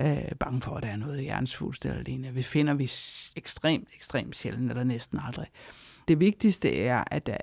øh, 0.00 0.32
bange 0.40 0.60
for, 0.60 0.74
at 0.74 0.82
der 0.82 0.88
er 0.88 0.96
noget 0.96 1.20
hjernesvulst 1.20 1.84
eller 1.84 2.02
lignende. 2.02 2.34
Vi 2.34 2.42
finder 2.42 2.74
vi 2.74 2.90
ekstremt, 3.36 3.88
ekstremt 3.96 4.36
sjældent, 4.36 4.70
eller 4.70 4.84
næsten 4.84 5.18
aldrig. 5.26 5.46
Det 6.08 6.20
vigtigste 6.20 6.80
er, 6.80 7.04
at, 7.10 7.26
der, 7.26 7.36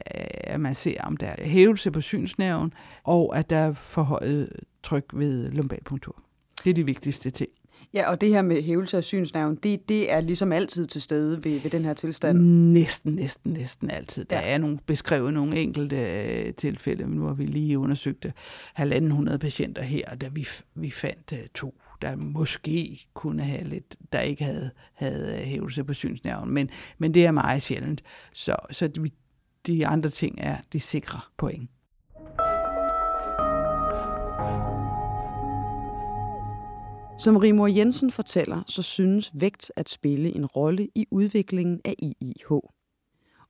at 0.43 0.59
man 0.59 0.75
ser, 0.75 1.01
om 1.03 1.17
der 1.17 1.27
er 1.27 1.47
hævelse 1.47 1.91
på 1.91 2.01
synsnerven, 2.01 2.73
og 3.03 3.37
at 3.37 3.49
der 3.49 3.57
er 3.57 3.73
forhøjet 3.73 4.49
tryk 4.83 5.05
ved 5.13 5.51
lumbalpunktur. 5.51 6.25
Det 6.65 6.69
er 6.69 6.73
de 6.73 6.85
vigtigste 6.85 7.29
ting. 7.29 7.49
Ja, 7.93 8.09
og 8.09 8.21
det 8.21 8.29
her 8.29 8.41
med 8.41 8.61
hævelse 8.61 8.97
af 8.97 9.03
synsnerven, 9.03 9.55
det, 9.55 9.89
det 9.89 10.11
er 10.11 10.21
ligesom 10.21 10.51
altid 10.51 10.85
til 10.85 11.01
stede 11.01 11.43
ved, 11.43 11.59
ved 11.59 11.71
den 11.71 11.85
her 11.85 11.93
tilstand? 11.93 12.39
Næsten, 12.71 13.13
næsten, 13.13 13.53
næsten 13.53 13.91
altid. 13.91 14.25
Der 14.25 14.39
ja. 14.39 14.53
er 14.53 14.57
nogle, 14.57 14.79
beskrevet 14.85 15.33
nogle 15.33 15.59
enkelte 15.59 15.95
uh, 15.95 16.53
tilfælde, 16.53 17.05
men 17.05 17.17
nu 17.19 17.25
har 17.25 17.33
vi 17.33 17.45
lige 17.45 17.79
undersøgt 17.79 18.27
halvanden 18.73 19.11
hundrede 19.11 19.39
patienter 19.39 19.81
her, 19.81 20.15
da 20.15 20.27
vi, 20.27 20.47
vi 20.75 20.91
fandt 20.91 21.31
uh, 21.31 21.37
to 21.55 21.75
der 22.01 22.15
måske 22.15 23.07
kunne 23.13 23.43
have 23.43 23.63
lidt, 23.63 23.95
der 24.13 24.19
ikke 24.19 24.43
havde, 24.43 24.69
havde 24.93 25.37
hævelse 25.37 25.83
på 25.83 25.93
synsnerven, 25.93 26.53
men, 26.53 26.69
men 26.97 27.13
det 27.13 27.25
er 27.25 27.31
meget 27.31 27.61
sjældent. 27.61 28.01
Så, 28.33 28.55
så 28.71 28.87
de, 28.87 29.09
de 29.67 29.87
andre 29.87 30.09
ting 30.09 30.35
er 30.39 30.57
de 30.73 30.79
sikre 30.79 31.19
point. 31.37 31.69
Som 37.17 37.37
Rimor 37.37 37.67
Jensen 37.67 38.11
fortæller, 38.11 38.63
så 38.67 38.81
synes 38.81 39.31
vægt 39.33 39.71
at 39.75 39.89
spille 39.89 40.35
en 40.35 40.45
rolle 40.45 40.87
i 40.95 41.07
udviklingen 41.11 41.81
af 41.85 41.95
IIH. 41.99 42.51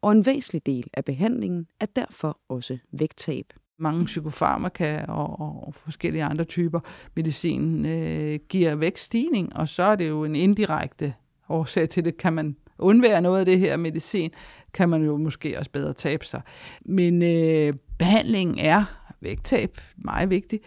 Og 0.02 0.12
en 0.12 0.26
væsentlig 0.26 0.66
del 0.66 0.88
af 0.94 1.06
behandlingen 1.06 1.68
er 1.80 1.86
derfor 1.86 2.40
også 2.50 2.78
vægttab. 2.92 3.46
Mange 3.80 4.06
psykofarmaka 4.06 5.06
og, 5.08 5.40
og 5.40 5.74
forskellige 5.74 6.24
andre 6.24 6.44
typer 6.44 6.80
medicin 7.16 7.86
øh, 7.86 8.40
giver 8.50 8.76
vægtstigning, 8.76 9.56
og 9.56 9.68
så 9.68 9.84
er 9.84 9.96
det 9.96 10.08
jo 10.08 10.24
en 10.24 10.36
indirekte 10.36 11.14
årsag 11.50 11.90
til 11.90 12.06
det. 12.06 12.18
Kan 12.18 12.34
man 12.34 12.56
undvære 12.80 13.22
noget 13.22 13.40
af 13.40 13.46
det 13.46 13.60
her 13.60 13.78
medicin, 13.78 14.32
kan 14.74 14.90
man 14.90 15.04
jo 15.04 15.18
måske 15.18 15.60
også 15.60 15.72
bedre 15.72 15.94
tabe 15.94 16.26
sig. 16.26 16.42
Men 16.82 17.22
øh, 17.22 17.74
behandlingen 18.00 18.60
er 18.60 18.86
vægttab, 19.22 19.78
meget 19.98 20.30
vigtigt, 20.30 20.64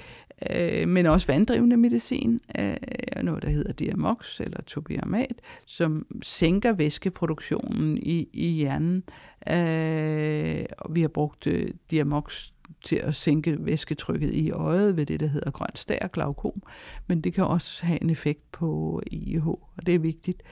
øh, 0.50 0.88
men 0.88 1.07
også 1.07 1.26
vanddrivende 1.26 1.76
medicin, 1.76 2.40
øh, 2.59 2.76
noget 3.23 3.42
der 3.42 3.50
hedder 3.50 3.73
Diamox 3.73 4.40
eller 4.40 4.62
topiamat, 4.62 5.40
som 5.66 6.07
sænker 6.23 6.73
væskeproduktionen 6.73 7.99
i, 8.02 8.28
i 8.33 8.49
hjernen. 8.49 9.02
Øh, 9.50 10.64
og 10.78 10.95
vi 10.95 11.00
har 11.00 11.09
brugt 11.09 11.47
øh, 11.47 11.68
Diamox 11.90 12.50
til 12.85 12.97
at 12.97 13.14
sænke 13.14 13.57
væsketrykket 13.61 14.35
i 14.35 14.50
øjet 14.50 14.97
ved 14.97 15.07
det, 15.07 15.21
der 15.21 15.26
hedder 15.26 15.50
grøn 15.50 15.75
stær 15.75 16.07
glaukom, 16.07 16.62
men 17.07 17.21
det 17.21 17.35
kan 17.35 17.45
også 17.45 17.87
have 17.87 18.02
en 18.02 18.11
effekt 18.11 18.52
på 18.52 19.02
IH, 19.07 19.47
og 19.47 19.87
det 19.87 19.95
er 19.95 19.99
vigtigt. 19.99 20.42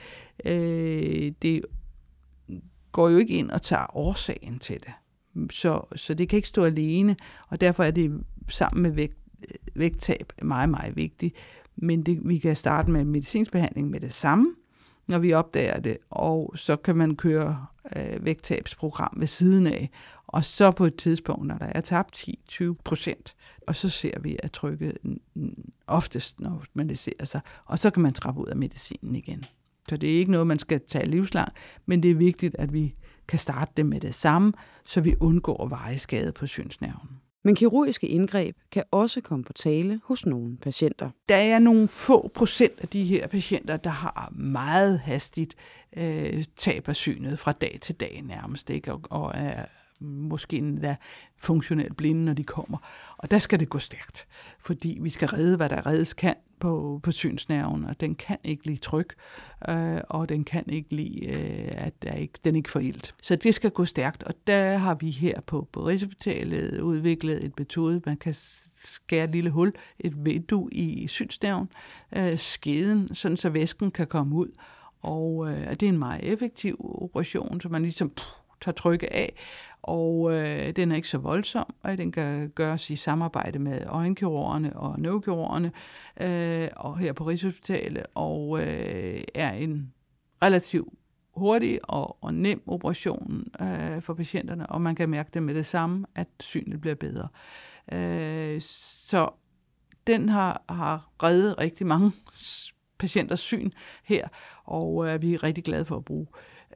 Øh, 0.45 1.31
det 1.41 1.61
går 2.91 3.09
jo 3.09 3.17
ikke 3.17 3.33
ind 3.33 3.51
og 3.51 3.61
tager 3.61 3.97
årsagen 3.97 4.59
til 4.59 4.75
det. 4.75 4.93
Så, 5.51 5.81
så 5.95 6.13
det 6.13 6.29
kan 6.29 6.37
ikke 6.37 6.47
stå 6.47 6.63
alene, 6.63 7.15
og 7.47 7.61
derfor 7.61 7.83
er 7.83 7.91
det 7.91 8.21
sammen 8.49 8.83
med 8.83 8.91
vægt, 8.91 9.17
Øh, 9.43 9.55
vægttab 9.75 10.33
meget, 10.41 10.69
meget 10.69 10.95
vigtigt. 10.95 11.35
Men 11.75 12.03
det, 12.03 12.19
vi 12.23 12.37
kan 12.37 12.55
starte 12.55 12.91
med 12.91 13.05
medicinsk 13.05 13.51
behandling 13.51 13.89
med 13.89 13.99
det 13.99 14.13
samme, 14.13 14.55
når 15.07 15.19
vi 15.19 15.33
opdager 15.33 15.79
det, 15.79 15.97
og 16.09 16.53
så 16.55 16.75
kan 16.75 16.95
man 16.95 17.15
køre 17.15 17.65
øh, 17.95 18.25
vægttabsprogram 18.25 19.13
ved 19.17 19.27
siden 19.27 19.67
af. 19.67 19.89
Og 20.27 20.45
så 20.45 20.71
på 20.71 20.85
et 20.85 20.95
tidspunkt, 20.95 21.47
når 21.47 21.57
der 21.57 21.65
er 21.65 21.81
tabt 21.81 22.29
10-20 22.51 22.73
procent, 22.83 23.35
og 23.67 23.75
så 23.75 23.89
ser 23.89 24.19
vi, 24.19 24.37
at 24.43 24.51
trykket 24.51 24.97
oftest 25.87 26.39
normaliserer 26.39 27.25
sig, 27.25 27.41
og 27.65 27.79
så 27.79 27.89
kan 27.89 28.03
man 28.03 28.13
trappe 28.13 28.41
ud 28.41 28.47
af 28.47 28.55
medicinen 28.55 29.15
igen. 29.15 29.45
Så 29.89 29.97
det 29.97 30.13
er 30.13 30.17
ikke 30.17 30.31
noget, 30.31 30.47
man 30.47 30.59
skal 30.59 30.81
tage 30.87 31.05
livslang, 31.05 31.51
men 31.85 32.03
det 32.03 32.11
er 32.11 32.15
vigtigt, 32.15 32.55
at 32.59 32.73
vi 32.73 32.95
kan 33.27 33.39
starte 33.39 33.71
det 33.77 33.85
med 33.85 33.99
det 33.99 34.15
samme, 34.15 34.53
så 34.85 35.01
vi 35.01 35.15
undgår 35.19 35.67
veje 35.67 35.99
skade 35.99 36.31
på 36.31 36.47
synsnerven. 36.47 37.16
Men 37.47 37.55
kirurgiske 37.55 38.07
indgreb 38.07 38.57
kan 38.71 38.83
også 38.91 39.21
komme 39.21 39.43
på 39.43 39.53
tale 39.53 40.01
hos 40.03 40.25
nogle 40.25 40.57
patienter. 40.57 41.09
Der 41.29 41.35
er 41.35 41.59
nogle 41.59 41.87
få 41.87 42.31
procent 42.33 42.73
af 42.79 42.87
de 42.87 43.03
her 43.03 43.27
patienter, 43.27 43.77
der 43.77 43.89
har 43.89 44.31
meget 44.35 44.99
hastigt 44.99 45.55
øh, 45.97 46.43
tab 46.55 46.89
af 46.89 46.95
synet 46.95 47.39
fra 47.39 47.51
dag 47.51 47.77
til 47.81 47.95
dag 47.95 48.21
nærmest, 48.25 48.69
ikke? 48.69 48.93
Og, 48.93 49.01
og 49.09 49.31
er 49.35 49.65
måske 49.99 50.57
endda 50.57 50.95
funktionelt 51.37 51.97
blinde, 51.97 52.25
når 52.25 52.33
de 52.33 52.43
kommer. 52.43 52.77
Og 53.17 53.31
der 53.31 53.39
skal 53.39 53.59
det 53.59 53.69
gå 53.69 53.79
stærkt, 53.79 54.27
fordi 54.59 54.97
vi 55.01 55.09
skal 55.09 55.27
redde, 55.27 55.57
hvad 55.57 55.69
der 55.69 55.87
reddes 55.87 56.13
kan 56.13 56.35
på, 56.59 56.99
på 57.03 57.11
synsnerven, 57.11 57.85
og 57.85 57.99
den 57.99 58.15
kan 58.15 58.37
ikke 58.43 58.65
lide 58.65 58.77
tryk, 58.77 59.15
øh, 59.69 60.01
og 60.09 60.29
den 60.29 60.43
kan 60.43 60.63
ikke 60.69 60.95
lide, 60.95 61.25
øh, 61.27 61.71
at 61.71 62.03
der 62.03 62.13
ikke, 62.13 62.39
den 62.45 62.55
ikke 62.55 62.71
får 62.71 62.79
ilt. 62.79 63.15
Så 63.21 63.35
det 63.35 63.55
skal 63.55 63.71
gå 63.71 63.85
stærkt, 63.85 64.23
og 64.23 64.33
der 64.47 64.77
har 64.77 64.95
vi 64.95 65.09
her 65.09 65.41
på, 65.41 65.67
på 65.71 65.87
Rigshospitalet 65.87 66.81
udviklet 66.81 67.45
et 67.45 67.59
metode, 67.59 68.01
man 68.05 68.17
kan 68.17 68.33
skære 68.83 69.23
et 69.23 69.31
lille 69.31 69.49
hul, 69.49 69.73
et 69.99 70.25
vindue 70.25 70.69
i 70.73 71.07
synsnerven, 71.07 71.69
øh, 72.17 72.37
skeden, 72.37 73.15
sådan 73.15 73.37
så 73.37 73.49
væsken 73.49 73.91
kan 73.91 74.07
komme 74.07 74.35
ud, 74.35 74.49
og 75.01 75.51
øh, 75.51 75.69
det 75.69 75.83
er 75.83 75.89
en 75.89 75.99
meget 75.99 76.23
effektiv 76.23 76.75
operation, 76.79 77.61
så 77.61 77.69
man 77.69 77.81
ligesom 77.81 78.09
Puh, 78.09 78.25
tager 78.61 78.73
trykket 78.73 79.07
af, 79.11 79.33
og 79.87 80.33
øh, 80.33 80.69
den 80.75 80.91
er 80.91 80.95
ikke 80.95 81.07
så 81.07 81.17
voldsom, 81.17 81.73
og 81.83 81.97
den 81.97 82.11
kan 82.11 82.49
gøres 82.55 82.89
i 82.89 82.95
samarbejde 82.95 83.59
med 83.59 83.81
øjenkirurgerne 83.87 84.79
og 84.79 84.99
neurokirurgerne 84.99 85.71
øh, 86.21 86.69
og 86.75 86.97
her 86.97 87.13
på 87.13 87.23
Rigshospitalet, 87.23 88.05
og 88.15 88.59
øh, 88.59 89.21
er 89.35 89.51
en 89.51 89.93
relativt 90.43 90.93
hurtig 91.35 91.79
og, 91.83 92.23
og 92.23 92.33
nem 92.33 92.61
operation 92.67 93.47
øh, 93.61 94.01
for 94.01 94.13
patienterne, 94.13 94.67
og 94.67 94.81
man 94.81 94.95
kan 94.95 95.09
mærke 95.09 95.29
det 95.33 95.43
med 95.43 95.55
det 95.55 95.65
samme, 95.65 96.05
at 96.15 96.27
synet 96.39 96.81
bliver 96.81 96.95
bedre. 96.95 97.27
Øh, 97.91 98.61
så 98.61 99.29
den 100.07 100.29
har, 100.29 100.63
har 100.69 101.09
reddet 101.23 101.59
rigtig 101.59 101.87
mange 101.87 102.11
patienters 102.99 103.39
syn 103.39 103.71
her, 104.03 104.27
og 104.63 105.07
øh, 105.07 105.21
vi 105.21 105.33
er 105.33 105.43
rigtig 105.43 105.63
glade 105.63 105.85
for 105.85 105.95
at 105.95 106.05
bruge. 106.05 106.27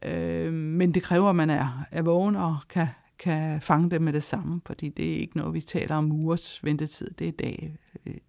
Øh, 0.03 0.53
men 0.53 0.94
det 0.94 1.03
kræver, 1.03 1.30
at 1.30 1.36
man 1.36 1.50
er, 1.50 1.86
er 1.91 2.01
vågen 2.01 2.36
og 2.36 2.58
kan, 2.70 2.88
kan 3.22 3.62
fange 3.62 3.90
det 3.90 4.01
med 4.01 4.13
det 4.13 4.24
samme, 4.24 4.62
fordi 4.66 4.90
det 4.90 5.13
er 5.13 5.18
ikke 5.18 5.38
noget, 5.38 5.54
vi 5.54 5.62
taler 5.62 5.96
om 5.96 6.12
ugers 6.12 6.63
ventetid. 6.63 7.12
Det 7.20 7.28
er 7.28 7.32
dage, 7.32 7.78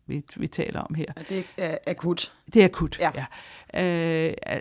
vi, 0.07 0.25
vi 0.37 0.47
taler 0.47 0.81
om 0.81 0.95
her. 0.95 1.05
Ja, 1.17 1.23
det 1.29 1.45
er 1.57 1.79
akut. 1.87 2.33
Det 2.55 2.63
er 2.63 2.65
akut, 2.65 2.99
ja. 2.99 3.11
ja. 3.75 4.29
Øh, 4.29 4.61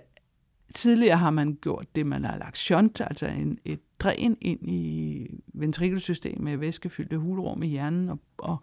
tidligere 0.74 1.18
har 1.18 1.32
man 1.32 1.58
gjort 1.62 1.86
det, 1.96 2.06
man 2.06 2.26
har 2.26 2.38
lagt 2.38 2.58
shunt, 2.58 3.02
altså 3.02 3.26
en, 3.26 3.60
et 3.66 3.80
dræn 4.00 4.38
ind 4.42 4.70
i 4.70 5.28
ventrikelsystemet 5.54 6.42
med 6.42 6.58
væskefyldte 6.58 7.18
hulrum 7.18 7.64
i 7.64 7.68
hjernen 7.68 8.10
og, 8.10 8.20
og, 8.38 8.58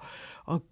og, 0.44 0.62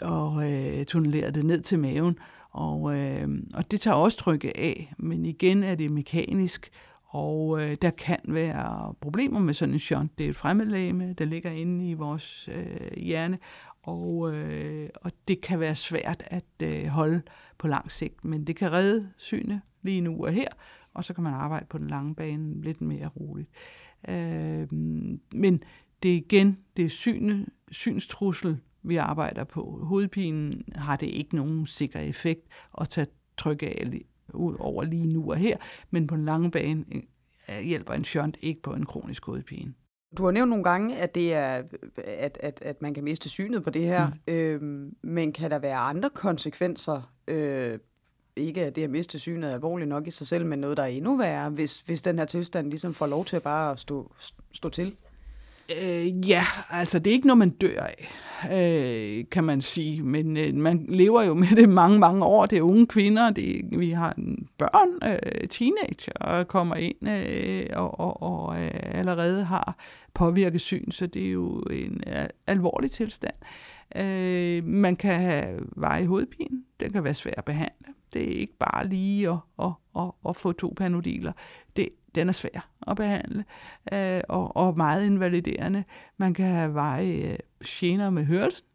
og 0.00 0.52
øh, 0.52 0.84
tunneleret 0.84 1.34
det 1.34 1.44
ned 1.44 1.60
til 1.60 1.78
maven. 1.78 2.18
Og, 2.50 2.96
øh, 2.96 3.28
og 3.54 3.70
det 3.70 3.80
tager 3.80 3.94
også 3.94 4.18
trykket 4.18 4.52
af, 4.54 4.94
men 4.98 5.26
igen 5.26 5.62
er 5.62 5.74
det 5.74 5.92
mekanisk, 5.92 6.70
og 7.12 7.62
øh, 7.62 7.76
der 7.82 7.90
kan 7.90 8.18
være 8.28 8.94
problemer 9.00 9.40
med 9.40 9.54
sådan 9.54 9.72
en 9.72 9.78
shunt. 9.78 10.18
Det 10.18 10.26
er 10.26 10.30
et 10.30 10.36
fremmedlæme, 10.36 11.12
der 11.12 11.24
ligger 11.24 11.50
inde 11.50 11.90
i 11.90 11.94
vores 11.94 12.48
øh, 12.56 12.96
hjerne, 12.96 13.38
og, 13.82 14.34
øh, 14.34 14.88
og 14.94 15.12
det 15.28 15.40
kan 15.40 15.60
være 15.60 15.74
svært 15.74 16.22
at 16.26 16.44
øh, 16.62 16.86
holde 16.86 17.22
på 17.58 17.68
lang 17.68 17.90
sigt, 17.90 18.24
men 18.24 18.44
det 18.44 18.56
kan 18.56 18.72
redde 18.72 19.10
syne 19.16 19.62
lige 19.82 20.00
nu 20.00 20.24
og 20.24 20.32
her, 20.32 20.48
og 20.94 21.04
så 21.04 21.14
kan 21.14 21.24
man 21.24 21.34
arbejde 21.34 21.66
på 21.70 21.78
den 21.78 21.88
lange 21.88 22.14
bane 22.14 22.62
lidt 22.62 22.80
mere 22.80 23.06
roligt. 23.06 23.50
Øh, 24.08 24.72
men 25.32 25.62
det 26.02 26.12
er 26.12 26.16
igen, 26.16 26.58
det 26.76 26.84
er 26.84 26.88
syne, 26.88 27.46
synstrussel, 27.70 28.56
vi 28.82 28.96
arbejder 28.96 29.44
på. 29.44 29.80
Hovedpinen 29.82 30.64
har 30.74 30.96
det 30.96 31.06
ikke 31.06 31.36
nogen 31.36 31.66
sikker 31.66 32.00
effekt 32.00 32.42
at 32.80 32.88
tage 32.88 33.06
tryk 33.36 33.62
af 33.62 33.74
ud 34.34 34.56
over 34.58 34.84
lige 34.84 35.06
nu 35.06 35.30
og 35.30 35.36
her, 35.36 35.56
men 35.90 36.06
på 36.06 36.14
en 36.14 36.24
lang 36.24 36.52
bane 36.52 36.84
øh, 37.50 37.64
hjælper 37.64 37.94
en 37.94 38.04
shunt 38.04 38.36
ikke 38.42 38.62
på 38.62 38.72
en 38.72 38.86
kronisk 38.86 39.24
hovedpine. 39.24 39.74
Du 40.16 40.24
har 40.24 40.30
nævnt 40.30 40.48
nogle 40.50 40.64
gange, 40.64 40.96
at 40.96 41.14
det 41.14 41.34
er, 41.34 41.62
at, 41.96 42.38
at, 42.40 42.62
at 42.62 42.82
man 42.82 42.94
kan 42.94 43.04
miste 43.04 43.28
synet 43.28 43.64
på 43.64 43.70
det 43.70 43.82
her, 43.82 44.06
mm. 44.08 44.34
øhm, 44.34 44.96
men 45.02 45.32
kan 45.32 45.50
der 45.50 45.58
være 45.58 45.76
andre 45.76 46.10
konsekvenser? 46.10 47.12
Øh, 47.28 47.78
ikke 48.36 48.66
at 48.66 48.76
det 48.76 48.84
at 48.84 48.90
miste 48.90 49.18
synet 49.18 49.50
er 49.50 49.54
alvorligt 49.54 49.88
nok 49.88 50.06
i 50.06 50.10
sig 50.10 50.26
selv, 50.26 50.46
men 50.46 50.58
noget, 50.58 50.76
der 50.76 50.82
er 50.82 50.86
endnu 50.86 51.16
værre, 51.16 51.50
hvis, 51.50 51.80
hvis 51.80 52.02
den 52.02 52.18
her 52.18 52.24
tilstand 52.24 52.70
ligesom 52.70 52.94
får 52.94 53.06
lov 53.06 53.24
til 53.24 53.36
at 53.36 53.42
bare 53.42 53.76
stå, 53.76 54.12
stå 54.52 54.68
til? 54.68 54.96
Øh, 55.82 56.28
ja, 56.28 56.44
altså 56.70 56.98
det 56.98 57.10
er 57.10 57.14
ikke 57.14 57.26
noget, 57.26 57.38
man 57.38 57.50
dør 57.50 57.80
af, 57.82 58.08
øh, 58.52 59.24
kan 59.30 59.44
man 59.44 59.60
sige. 59.60 60.02
Men 60.02 60.36
øh, 60.36 60.54
man 60.54 60.86
lever 60.88 61.22
jo 61.22 61.34
med 61.34 61.48
det 61.56 61.68
mange, 61.68 61.98
mange 61.98 62.24
år. 62.24 62.46
Det 62.46 62.58
er 62.58 62.62
unge 62.62 62.86
kvinder, 62.86 63.30
det, 63.30 63.64
vi 63.78 63.90
har 63.90 64.14
børn, 64.58 65.12
øh, 65.12 65.48
teenager, 65.48 66.12
og 66.12 66.48
kommer 66.48 66.76
ind 66.76 67.08
øh, 67.08 67.66
og, 67.72 68.00
og, 68.00 68.22
og 68.22 68.62
øh, 68.62 68.70
allerede 68.74 69.44
har 69.44 69.76
påvirket 70.14 70.60
syn, 70.60 70.90
så 70.90 71.06
det 71.06 71.26
er 71.26 71.30
jo 71.30 71.60
en 71.60 72.02
øh, 72.06 72.26
alvorlig 72.46 72.90
tilstand. 72.90 73.34
Øh, 73.96 74.64
man 74.64 74.96
kan 74.96 75.20
have 75.20 75.60
veje 75.76 76.06
hovedpine, 76.06 76.62
den 76.80 76.92
kan 76.92 77.04
være 77.04 77.14
svær 77.14 77.32
at 77.36 77.44
behandle. 77.44 77.86
Det 78.14 78.22
er 78.22 78.40
ikke 78.40 78.58
bare 78.58 78.86
lige 78.86 79.30
at, 79.30 79.36
at, 79.62 79.70
at, 79.96 80.10
at 80.28 80.36
få 80.36 80.52
to 80.52 80.74
panodiler. 80.76 81.32
Det, 81.76 81.88
den 82.14 82.28
er 82.28 82.32
svær 82.32 82.70
at 82.86 82.96
behandle, 82.96 83.44
øh, 83.92 84.20
og, 84.28 84.56
og 84.56 84.76
meget 84.76 85.06
invaliderende. 85.06 85.84
Man 86.16 86.34
kan 86.34 86.46
have 86.46 86.74
veje 86.74 87.32
øh, 87.32 87.38
gener 87.66 88.10
med 88.10 88.24
hørelsen, 88.24 88.66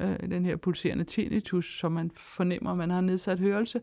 øh, 0.00 0.30
den 0.30 0.44
her 0.44 0.56
pulserende 0.56 1.04
tinnitus, 1.04 1.78
som 1.78 1.92
man 1.92 2.10
fornemmer, 2.16 2.74
man 2.74 2.90
har 2.90 3.00
nedsat 3.00 3.38
hørelse. 3.38 3.80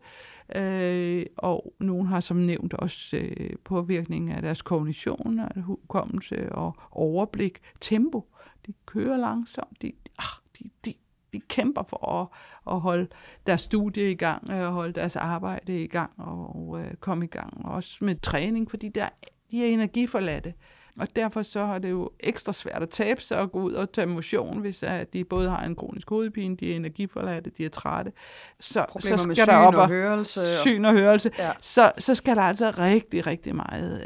Øh, 0.56 1.26
og 1.36 1.74
nogen 1.80 2.06
har 2.06 2.20
som 2.20 2.36
nævnt 2.36 2.74
også 2.74 3.16
øh, 3.16 3.50
påvirkning 3.64 4.30
af 4.30 4.42
deres 4.42 4.62
kognition, 4.62 5.38
og 5.38 5.62
hukommelse 5.62 6.52
og 6.52 6.76
overblik, 6.90 7.60
tempo. 7.80 8.32
De 8.66 8.72
kører 8.86 9.16
langsomt, 9.16 9.82
de, 9.82 9.92
ah, 10.18 10.24
de, 10.58 10.70
de, 10.84 10.94
de 11.36 11.40
kæmper 11.48 11.82
for 11.82 12.20
at, 12.20 12.26
at 12.74 12.80
holde 12.80 13.08
deres 13.46 13.60
studie 13.60 14.10
i 14.10 14.14
gang, 14.14 14.50
og 14.50 14.72
holde 14.72 14.92
deres 14.92 15.16
arbejde 15.16 15.82
i 15.82 15.86
gang 15.86 16.10
og 16.18 16.76
øh, 16.80 16.94
komme 17.00 17.24
i 17.24 17.28
gang. 17.28 17.66
Også 17.66 17.96
med 18.00 18.20
træning, 18.20 18.70
fordi 18.70 18.88
der, 18.88 19.08
de 19.50 19.64
er 19.64 19.68
energiforladte. 19.68 20.54
Og 20.98 21.16
derfor 21.16 21.42
så 21.42 21.60
er 21.60 21.78
det 21.78 21.90
jo 21.90 22.10
ekstra 22.20 22.52
svært 22.52 22.82
at 22.82 22.88
tabe 22.88 23.22
sig 23.22 23.38
og 23.38 23.52
gå 23.52 23.60
ud 23.60 23.72
og 23.72 23.92
tage 23.92 24.06
motion, 24.06 24.58
hvis 24.58 24.82
at 24.82 25.12
de 25.12 25.24
både 25.24 25.50
har 25.50 25.64
en 25.64 25.76
kronisk 25.76 26.10
hovedpine, 26.10 26.56
de 26.56 26.72
er 26.72 26.76
energiforladte, 26.76 27.50
de 27.58 27.64
er 27.64 27.68
trætte. 27.68 28.12
Så, 28.60 28.86
så 28.98 29.16
skal 29.18 29.46
der 29.46 29.56
op 29.56 29.74
og 29.74 29.88
hørelse. 29.88 30.40
Syn 30.60 30.84
og 30.84 30.92
hørelse. 30.92 31.30
Ja. 31.38 31.52
Så, 31.60 31.92
så 31.98 32.14
skal 32.14 32.36
der 32.36 32.42
altså 32.42 32.70
rigtig, 32.78 33.26
rigtig 33.26 33.56
meget 33.56 34.02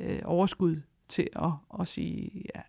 øh, 0.00 0.18
overskud 0.24 0.76
til 1.08 1.28
at, 1.36 1.50
at 1.80 1.88
sige, 1.88 2.44
ja, 2.54 2.60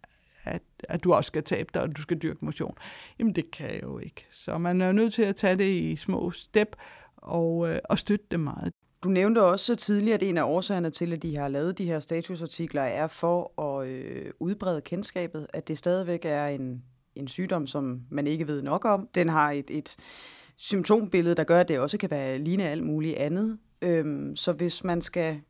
at, 0.45 0.61
at 0.83 1.03
du 1.03 1.13
også 1.13 1.27
skal 1.27 1.43
tabe 1.43 1.69
dig, 1.73 1.81
og 1.81 1.97
du 1.97 2.01
skal 2.01 2.17
dyrke 2.17 2.45
motion. 2.45 2.75
Jamen 3.19 3.35
det 3.35 3.51
kan 3.51 3.73
jeg 3.73 3.83
jo 3.83 3.99
ikke. 3.99 4.27
Så 4.31 4.57
man 4.57 4.81
er 4.81 4.91
nødt 4.91 5.13
til 5.13 5.23
at 5.23 5.35
tage 5.35 5.55
det 5.55 5.69
i 5.69 5.95
små 5.95 6.31
step 6.31 6.75
og, 7.17 7.69
øh, 7.69 7.79
og 7.89 7.99
støtte 7.99 8.25
det 8.31 8.39
meget. 8.39 8.73
Du 9.03 9.09
nævnte 9.09 9.43
også 9.43 9.75
tidligere, 9.75 10.15
at 10.15 10.23
en 10.23 10.37
af 10.37 10.43
årsagerne 10.43 10.89
til, 10.89 11.13
at 11.13 11.21
de 11.21 11.37
har 11.37 11.47
lavet 11.47 11.77
de 11.77 11.85
her 11.85 11.99
statusartikler, 11.99 12.81
er 12.81 13.07
for 13.07 13.61
at 13.61 13.87
øh, 13.87 14.31
udbrede 14.39 14.81
kendskabet, 14.81 15.47
at 15.53 15.67
det 15.67 15.77
stadigvæk 15.77 16.25
er 16.25 16.45
en 16.47 16.83
en 17.15 17.27
sygdom, 17.27 17.67
som 17.67 18.01
man 18.09 18.27
ikke 18.27 18.47
ved 18.47 18.61
nok 18.61 18.85
om. 18.85 19.07
Den 19.15 19.29
har 19.29 19.51
et, 19.51 19.69
et 19.69 19.95
symptombillede, 20.55 21.35
der 21.35 21.43
gør, 21.43 21.59
at 21.59 21.67
det 21.67 21.79
også 21.79 21.97
kan 21.97 22.11
være 22.11 22.37
lignende 22.37 22.71
alt 22.71 22.83
muligt 22.83 23.15
andet. 23.15 23.57
Øhm, 23.81 24.35
så 24.35 24.51
hvis 24.51 24.83
man 24.83 25.01
skal 25.01 25.41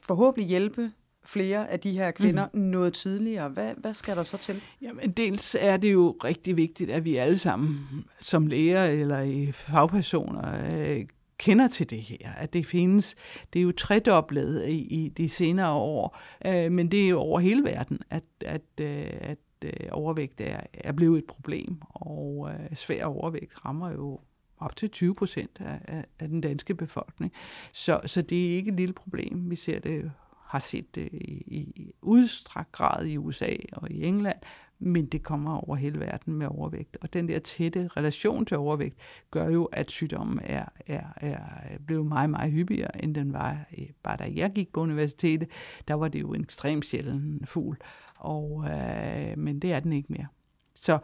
forhåbentlig 0.00 0.48
hjælpe 0.48 0.92
flere 1.26 1.70
af 1.70 1.80
de 1.80 1.90
her 1.90 2.10
kvinder 2.10 2.46
mm. 2.52 2.60
noget 2.60 2.92
tidligere, 2.92 3.48
hvad, 3.48 3.74
hvad 3.76 3.94
skal 3.94 4.16
der 4.16 4.22
så 4.22 4.36
til? 4.36 4.62
Jamen, 4.82 5.10
dels 5.10 5.56
er 5.60 5.76
det 5.76 5.92
jo 5.92 6.16
rigtig 6.24 6.56
vigtigt, 6.56 6.90
at 6.90 7.04
vi 7.04 7.16
alle 7.16 7.38
sammen 7.38 8.04
som 8.20 8.46
læger 8.46 8.84
eller 8.84 9.20
i 9.20 9.52
fagpersoner 9.52 10.42
øh, 10.70 11.06
kender 11.38 11.68
til 11.68 11.90
det 11.90 12.02
her, 12.02 12.32
at 12.36 12.52
det 12.52 12.66
findes. 12.66 13.14
Det 13.52 13.58
er 13.58 13.62
jo 13.62 13.72
tredoblet 13.72 14.68
i, 14.68 14.78
i 14.78 15.08
de 15.08 15.28
senere 15.28 15.72
år, 15.72 16.18
øh, 16.46 16.72
men 16.72 16.90
det 16.90 17.04
er 17.04 17.08
jo 17.08 17.18
over 17.18 17.40
hele 17.40 17.64
verden, 17.64 18.00
at, 18.10 18.24
at, 18.40 18.62
øh, 18.80 19.06
at 19.20 19.38
øh, 19.64 19.88
overvægt 19.90 20.40
er, 20.40 20.60
er 20.74 20.92
blevet 20.92 21.18
et 21.18 21.24
problem, 21.24 21.76
og 21.90 22.50
øh, 22.50 22.76
svær 22.76 23.04
overvægt 23.04 23.64
rammer 23.64 23.90
jo 23.90 24.20
op 24.58 24.76
til 24.76 24.90
20 24.90 25.14
procent 25.14 25.50
af, 25.60 25.80
af, 25.84 26.04
af 26.18 26.28
den 26.28 26.40
danske 26.40 26.74
befolkning. 26.74 27.32
Så, 27.72 28.00
så 28.06 28.22
det 28.22 28.46
er 28.46 28.56
ikke 28.56 28.70
et 28.70 28.76
lille 28.76 28.94
problem. 28.94 29.50
Vi 29.50 29.56
ser 29.56 29.78
det 29.78 30.12
har 30.46 30.58
set 30.58 30.94
det 30.94 31.08
i, 31.12 31.58
i 31.76 31.92
udstrakt 32.02 32.72
grad 32.72 33.06
i 33.06 33.16
USA 33.16 33.56
og 33.72 33.90
i 33.90 34.04
England, 34.04 34.38
men 34.78 35.06
det 35.06 35.22
kommer 35.22 35.56
over 35.56 35.76
hele 35.76 36.00
verden 36.00 36.34
med 36.34 36.46
overvægt. 36.46 36.96
Og 37.00 37.12
den 37.12 37.28
der 37.28 37.38
tætte 37.38 37.88
relation 37.96 38.46
til 38.46 38.56
overvægt 38.56 38.96
gør 39.30 39.48
jo, 39.48 39.64
at 39.64 39.90
sygdommen 39.90 40.40
er, 40.42 40.64
er, 40.86 41.04
er 41.16 41.38
blevet 41.86 42.06
meget, 42.06 42.30
meget 42.30 42.52
hyppigere, 42.52 43.04
end 43.04 43.14
den 43.14 43.32
var 43.32 43.66
øh, 43.78 43.86
bare 44.02 44.16
da 44.16 44.32
jeg 44.34 44.52
gik 44.52 44.72
på 44.72 44.80
universitetet. 44.80 45.48
Der 45.88 45.94
var 45.94 46.08
det 46.08 46.20
jo 46.20 46.32
en 46.32 46.40
ekstremt 46.40 46.86
sjælden 46.86 47.40
fugl, 47.44 47.76
og, 48.16 48.64
øh, 48.70 49.38
men 49.38 49.58
det 49.58 49.72
er 49.72 49.80
den 49.80 49.92
ikke 49.92 50.12
mere. 50.12 50.26
Så 50.74 50.98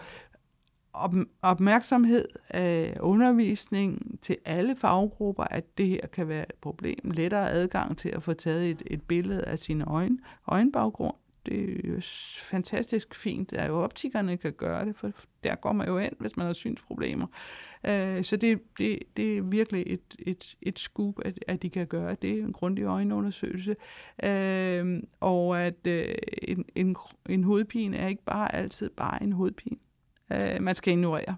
op, 0.94 1.14
opmærksomhed, 1.42 2.28
øh, 2.54 2.96
undervisning 3.00 4.18
til 4.22 4.36
alle 4.44 4.76
faggrupper, 4.76 5.44
at 5.44 5.78
det 5.78 5.88
her 5.88 6.06
kan 6.06 6.28
være 6.28 6.42
et 6.42 6.54
problem. 6.60 7.10
Lettere 7.10 7.50
adgang 7.50 7.98
til 7.98 8.08
at 8.08 8.22
få 8.22 8.32
taget 8.32 8.70
et, 8.70 8.82
et 8.86 9.02
billede 9.02 9.44
af 9.44 9.58
sin 9.58 9.82
øjne, 9.82 10.18
øjenbaggrund. 10.48 11.14
Det 11.46 11.84
er 11.84 11.88
jo 11.88 12.00
fantastisk 12.42 13.14
fint, 13.14 13.52
at 13.52 13.68
jo 13.68 13.82
optikerne 13.82 14.36
kan 14.36 14.52
gøre 14.52 14.84
det, 14.84 14.96
for 14.96 15.10
der 15.44 15.54
går 15.54 15.72
man 15.72 15.86
jo 15.86 15.98
ind, 15.98 16.12
hvis 16.18 16.36
man 16.36 16.46
har 16.46 16.52
synsproblemer. 16.52 17.26
Øh, 17.86 18.24
så 18.24 18.36
det, 18.36 18.60
det, 18.78 18.98
det 19.16 19.38
er 19.38 19.42
virkelig 19.42 19.84
et, 19.86 20.16
et, 20.18 20.56
et 20.62 20.78
scoop, 20.78 21.14
at, 21.24 21.44
at 21.48 21.62
de 21.62 21.70
kan 21.70 21.86
gøre 21.86 22.16
det, 22.22 22.38
en 22.40 22.52
grundig 22.52 22.84
øjenundersøgelse. 22.84 23.76
Øh, 24.22 25.02
og 25.20 25.62
at 25.62 25.86
øh, 25.86 26.14
en, 26.42 26.64
en, 26.74 26.96
en 27.28 27.44
hovedpine 27.44 27.96
er 27.96 28.08
ikke 28.08 28.24
bare 28.24 28.54
altid 28.54 28.90
bare 28.90 29.22
en 29.22 29.32
hovedpine 29.32 29.76
øh, 30.34 30.62
man 30.62 30.74
skal 30.74 30.92
ignorere. 30.92 31.36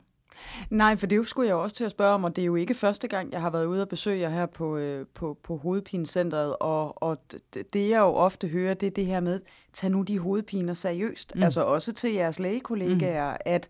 Nej, 0.70 0.96
for 0.96 1.06
det 1.06 1.26
skulle 1.26 1.48
jeg 1.48 1.56
også 1.56 1.76
til 1.76 1.84
at 1.84 1.90
spørge 1.90 2.14
om, 2.14 2.24
og 2.24 2.36
det 2.36 2.42
er 2.42 2.46
jo 2.46 2.56
ikke 2.56 2.74
første 2.74 3.08
gang, 3.08 3.32
jeg 3.32 3.40
har 3.40 3.50
været 3.50 3.66
ude 3.66 3.82
og 3.82 3.88
besøge 3.88 4.20
jer 4.20 4.28
her 4.28 4.46
på, 4.46 4.76
øh, 4.76 5.06
på, 5.14 5.38
på 5.42 5.56
hovedpinecentret, 5.56 6.56
og, 6.60 7.02
og 7.02 7.18
det 7.72 7.88
jeg 7.88 7.98
jo 7.98 8.14
ofte 8.14 8.48
hører, 8.48 8.74
det 8.74 8.86
er 8.86 8.90
det 8.90 9.06
her 9.06 9.20
med, 9.20 9.40
tag 9.72 9.90
nu 9.90 10.02
de 10.02 10.18
hovedpiner 10.18 10.74
seriøst, 10.74 11.32
mm. 11.36 11.42
altså 11.42 11.62
også 11.62 11.92
til 11.92 12.12
jeres 12.12 12.38
lægekollegaer, 12.38 13.30
mm. 13.30 13.38
at 13.44 13.68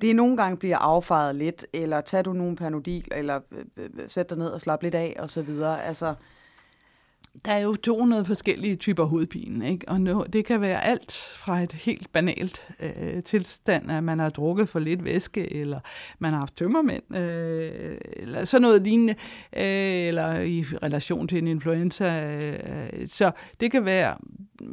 det 0.00 0.16
nogle 0.16 0.36
gange 0.36 0.56
bliver 0.56 0.78
affejet 0.78 1.36
lidt, 1.36 1.66
eller 1.72 2.00
tag 2.00 2.24
du 2.24 2.32
nogle 2.32 2.56
panodil, 2.56 3.08
eller 3.12 3.40
øh, 3.52 3.64
øh, 3.76 3.90
sæt 4.06 4.30
dig 4.30 4.38
ned 4.38 4.48
og 4.48 4.60
slap 4.60 4.82
lidt 4.82 4.94
af, 4.94 5.16
og 5.18 5.30
så 5.30 5.42
videre. 5.42 5.84
Altså, 5.84 6.14
der 7.44 7.52
er 7.52 7.58
jo 7.58 7.74
200 7.74 8.24
forskellige 8.24 8.76
typer 8.76 9.04
hovedpine, 9.04 9.70
ikke? 9.70 9.88
og 9.88 10.00
nu, 10.00 10.24
det 10.32 10.44
kan 10.44 10.60
være 10.60 10.84
alt 10.84 11.12
fra 11.12 11.60
et 11.60 11.72
helt 11.72 12.12
banalt 12.12 12.68
øh, 12.80 13.22
tilstand, 13.22 13.90
at 13.90 14.04
man 14.04 14.18
har 14.18 14.28
drukket 14.28 14.68
for 14.68 14.78
lidt 14.78 15.04
væske, 15.04 15.52
eller 15.52 15.80
man 16.18 16.32
har 16.32 16.38
haft 16.38 16.56
tømmermænd, 16.56 17.16
øh, 17.16 17.98
eller 18.16 18.44
sådan 18.44 18.62
noget 18.62 18.82
lignende, 18.82 19.14
øh, 19.56 20.08
eller 20.08 20.40
i 20.40 20.64
relation 20.82 21.28
til 21.28 21.38
en 21.38 21.46
influenza. 21.46 22.36
Øh, 22.36 23.06
så 23.06 23.30
det 23.60 23.70
kan 23.70 23.84
være 23.84 24.16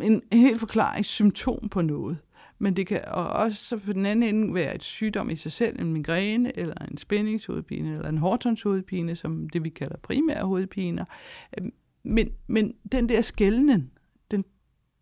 en, 0.02 0.22
en 0.32 0.40
helt 0.40 0.60
forklaring, 0.60 1.06
symptom 1.06 1.70
på 1.70 1.82
noget. 1.82 2.18
Men 2.60 2.76
det 2.76 2.88
kan 2.88 3.02
også 3.06 3.78
på 3.78 3.94
den 3.94 4.06
anden 4.06 4.36
ende 4.36 4.54
være 4.54 4.76
et 4.76 4.84
sygdom 4.84 5.30
i 5.30 5.36
sig 5.36 5.52
selv, 5.52 5.82
en 5.82 5.94
migræne, 5.94 6.60
eller 6.60 6.76
en 6.92 6.98
spændingshovedpine, 6.98 7.96
eller 7.96 8.10
en 8.10 8.18
hårtonshovedpine, 8.18 9.16
som 9.16 9.50
det 9.50 9.64
vi 9.64 9.70
kalder 9.70 9.98
primære 10.04 10.46
hovedpiner. 10.46 11.06
Øhm, 11.58 11.74
men, 12.04 12.30
men 12.48 12.74
den 12.92 13.10
der 13.10 13.22
skældning, 13.22 13.92
den, 14.32 14.46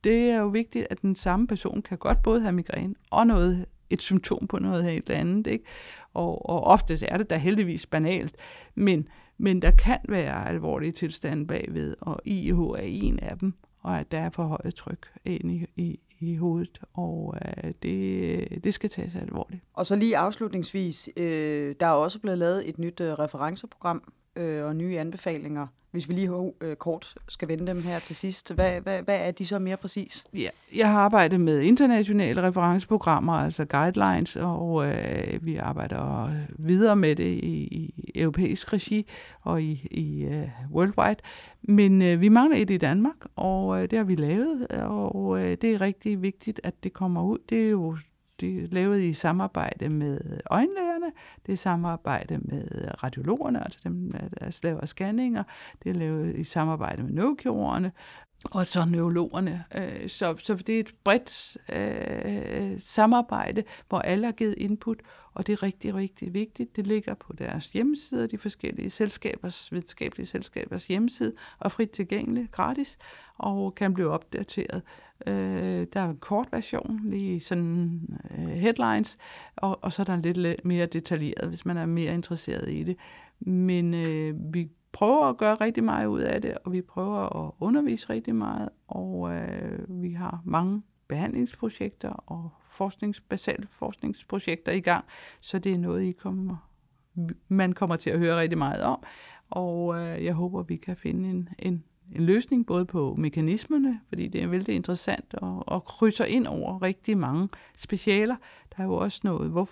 det 0.03 0.29
er 0.29 0.39
jo 0.39 0.47
vigtigt, 0.47 0.87
at 0.89 1.01
den 1.01 1.15
samme 1.15 1.47
person 1.47 1.81
kan 1.81 1.97
godt 1.97 2.23
både 2.23 2.41
have 2.41 2.53
migræne 2.53 2.95
og 3.11 3.27
noget, 3.27 3.65
et 3.89 4.01
symptom 4.01 4.47
på 4.47 4.59
noget 4.59 4.83
helt 4.83 5.09
andet. 5.09 5.47
Ikke? 5.47 5.65
Og, 6.13 6.49
og 6.49 6.63
ofte 6.63 7.05
er 7.05 7.17
det 7.17 7.29
da 7.29 7.37
heldigvis 7.37 7.85
banalt, 7.85 8.35
men, 8.75 9.07
men 9.37 9.61
der 9.61 9.71
kan 9.71 9.99
være 10.09 10.49
alvorlige 10.49 10.91
tilstande 10.91 11.47
bagved, 11.47 11.95
og 12.01 12.21
IH 12.25 12.57
er 12.57 12.81
en 12.81 13.19
af 13.19 13.37
dem, 13.37 13.53
og 13.79 13.99
at 13.99 14.11
der 14.11 14.19
er 14.19 14.29
for 14.29 14.43
højt 14.43 14.75
tryk 14.75 15.11
ind 15.25 15.51
i, 15.51 15.65
i, 15.75 15.99
i 16.19 16.35
hovedet, 16.35 16.81
og 16.93 17.35
øh, 17.45 17.73
det, 17.83 18.63
det 18.63 18.73
skal 18.73 18.89
tages 18.89 19.15
alvorligt. 19.15 19.61
Og 19.73 19.85
så 19.85 19.95
lige 19.95 20.17
afslutningsvis, 20.17 21.09
øh, 21.17 21.75
der 21.79 21.87
er 21.87 21.91
også 21.91 22.19
blevet 22.19 22.37
lavet 22.37 22.69
et 22.69 22.79
nyt 22.79 23.01
øh, 23.01 23.13
referenceprogram 23.13 24.13
øh, 24.35 24.65
og 24.65 24.75
nye 24.75 24.99
anbefalinger 24.99 25.67
hvis 25.95 26.09
vi 26.09 26.13
lige 26.13 26.53
øh, 26.61 26.75
kort 26.75 27.15
skal 27.27 27.47
vende 27.47 27.67
dem 27.67 27.81
her 27.81 27.99
til 27.99 28.15
sidst, 28.15 28.53
hvad, 28.53 28.81
hvad, 28.81 29.01
hvad 29.01 29.27
er 29.27 29.31
de 29.31 29.45
så 29.45 29.59
mere 29.59 29.77
præcis? 29.77 30.23
Ja, 30.33 30.49
jeg 30.75 30.91
har 30.91 30.99
arbejdet 30.99 31.41
med 31.41 31.61
internationale 31.61 32.43
referenceprogrammer, 32.43 33.33
altså 33.33 33.65
guidelines, 33.65 34.35
og 34.35 34.87
øh, 34.87 35.45
vi 35.45 35.55
arbejder 35.55 36.31
videre 36.49 36.95
med 36.95 37.15
det 37.15 37.43
i, 37.43 37.63
i 37.71 38.11
europæisk 38.15 38.73
regi 38.73 39.07
og 39.41 39.61
i, 39.61 39.87
i 39.91 40.25
uh, 40.25 40.75
worldwide. 40.75 41.19
Men 41.61 42.01
øh, 42.01 42.21
vi 42.21 42.29
mangler 42.29 42.57
et 42.57 42.69
i 42.69 42.77
Danmark, 42.77 43.25
og 43.35 43.83
øh, 43.83 43.89
det 43.89 43.97
har 43.97 44.05
vi 44.05 44.15
lavet, 44.15 44.67
og 44.67 45.39
øh, 45.39 45.57
det 45.61 45.73
er 45.73 45.81
rigtig 45.81 46.21
vigtigt, 46.21 46.61
at 46.63 46.83
det 46.83 46.93
kommer 46.93 47.23
ud. 47.23 47.37
Det 47.49 47.65
er 47.65 47.69
jo 47.69 47.97
det 48.39 48.63
er 48.63 48.67
lavet 48.71 49.01
i 49.01 49.13
samarbejde 49.13 49.89
med 49.89 50.19
øjenlæger, 50.51 50.94
det 51.45 51.53
er 51.53 51.57
samarbejde 51.57 52.37
med 52.37 52.67
radiologerne, 53.03 53.63
altså 53.63 53.79
dem, 53.83 54.11
der 54.11 54.59
laver 54.63 54.85
scanninger, 54.85 55.43
det 55.83 55.89
er 55.89 55.93
lavet 55.93 56.35
i 56.35 56.43
samarbejde 56.43 57.03
med 57.03 57.11
neurokirurgerne, 57.11 57.91
og 58.51 58.67
så 58.67 58.85
neurologerne. 58.85 59.63
Øh, 59.75 60.09
så, 60.09 60.35
så 60.37 60.55
det 60.55 60.75
er 60.75 60.79
et 60.79 60.95
bredt 61.03 61.57
øh, 61.73 62.81
samarbejde, 62.81 63.63
hvor 63.89 63.99
alle 63.99 64.25
har 64.25 64.31
givet 64.31 64.55
input, 64.57 64.97
og 65.35 65.47
det 65.47 65.53
er 65.53 65.63
rigtig, 65.63 65.95
rigtig 65.95 66.33
vigtigt. 66.33 66.75
Det 66.75 66.87
ligger 66.87 67.13
på 67.13 67.33
deres 67.33 67.67
hjemmeside, 67.67 68.27
de 68.27 68.37
forskellige 68.37 68.89
selskabers, 68.89 69.71
videnskabelige 69.71 70.25
selskabers 70.25 70.87
hjemmeside, 70.87 71.33
og 71.59 71.71
frit 71.71 71.89
tilgængeligt, 71.89 72.51
gratis, 72.51 72.97
og 73.37 73.75
kan 73.75 73.93
blive 73.93 74.09
opdateret. 74.09 74.81
Øh, 75.27 75.87
der 75.93 75.99
er 75.99 76.09
en 76.09 76.17
kort 76.17 76.47
version, 76.51 77.01
lige 77.03 77.39
sådan 77.39 78.01
øh, 78.31 78.47
headlines, 78.47 79.17
og, 79.55 79.83
og 79.83 79.93
så 79.93 80.01
er 80.01 80.03
der 80.03 80.13
en 80.13 80.21
lidt 80.21 80.65
mere 80.65 80.85
detaljeret, 80.85 81.49
hvis 81.49 81.65
man 81.65 81.77
er 81.77 81.85
mere 81.85 82.13
interesseret 82.13 82.69
i 82.69 82.83
det. 82.83 82.97
Men 83.39 83.93
øh, 83.93 84.53
vi 84.53 84.69
prøver 84.91 85.25
at 85.25 85.37
gøre 85.37 85.55
rigtig 85.55 85.83
meget 85.83 86.05
ud 86.05 86.19
af 86.19 86.41
det, 86.41 86.57
og 86.63 86.71
vi 86.71 86.81
prøver 86.81 87.45
at 87.45 87.51
undervise 87.59 88.09
rigtig 88.09 88.35
meget, 88.35 88.69
og 88.87 89.33
øh, 89.33 90.01
vi 90.01 90.11
har 90.11 90.41
mange 90.45 90.81
behandlingsprojekter 91.07 92.09
og 92.09 92.49
forsknings, 92.69 93.21
basale 93.21 93.67
forskningsprojekter 93.71 94.71
i 94.71 94.79
gang, 94.79 95.05
så 95.41 95.59
det 95.59 95.71
er 95.71 95.77
noget, 95.77 96.03
I 96.03 96.11
kommer, 96.11 96.69
man 97.47 97.73
kommer 97.73 97.95
til 97.95 98.09
at 98.09 98.19
høre 98.19 98.39
rigtig 98.39 98.57
meget 98.57 98.81
om, 98.81 99.03
og 99.49 99.95
øh, 99.95 100.23
jeg 100.23 100.33
håber, 100.33 100.63
vi 100.63 100.75
kan 100.75 100.97
finde 100.97 101.29
en, 101.29 101.49
en, 101.59 101.83
en 102.15 102.25
løsning 102.25 102.65
både 102.65 102.85
på 102.85 103.15
mekanismerne, 103.17 104.01
fordi 104.09 104.27
det 104.27 104.43
er 104.43 104.47
vældig 104.47 104.75
interessant 104.75 105.33
og, 105.33 105.63
og 105.69 105.85
krydser 105.85 106.25
ind 106.25 106.47
over 106.47 106.81
rigtig 106.81 107.17
mange 107.17 107.49
specialer. 107.77 108.35
Der 108.77 108.83
er 108.83 108.87
jo 108.87 108.93
også 108.93 109.21
noget, 109.23 109.51
hvor, 109.51 109.69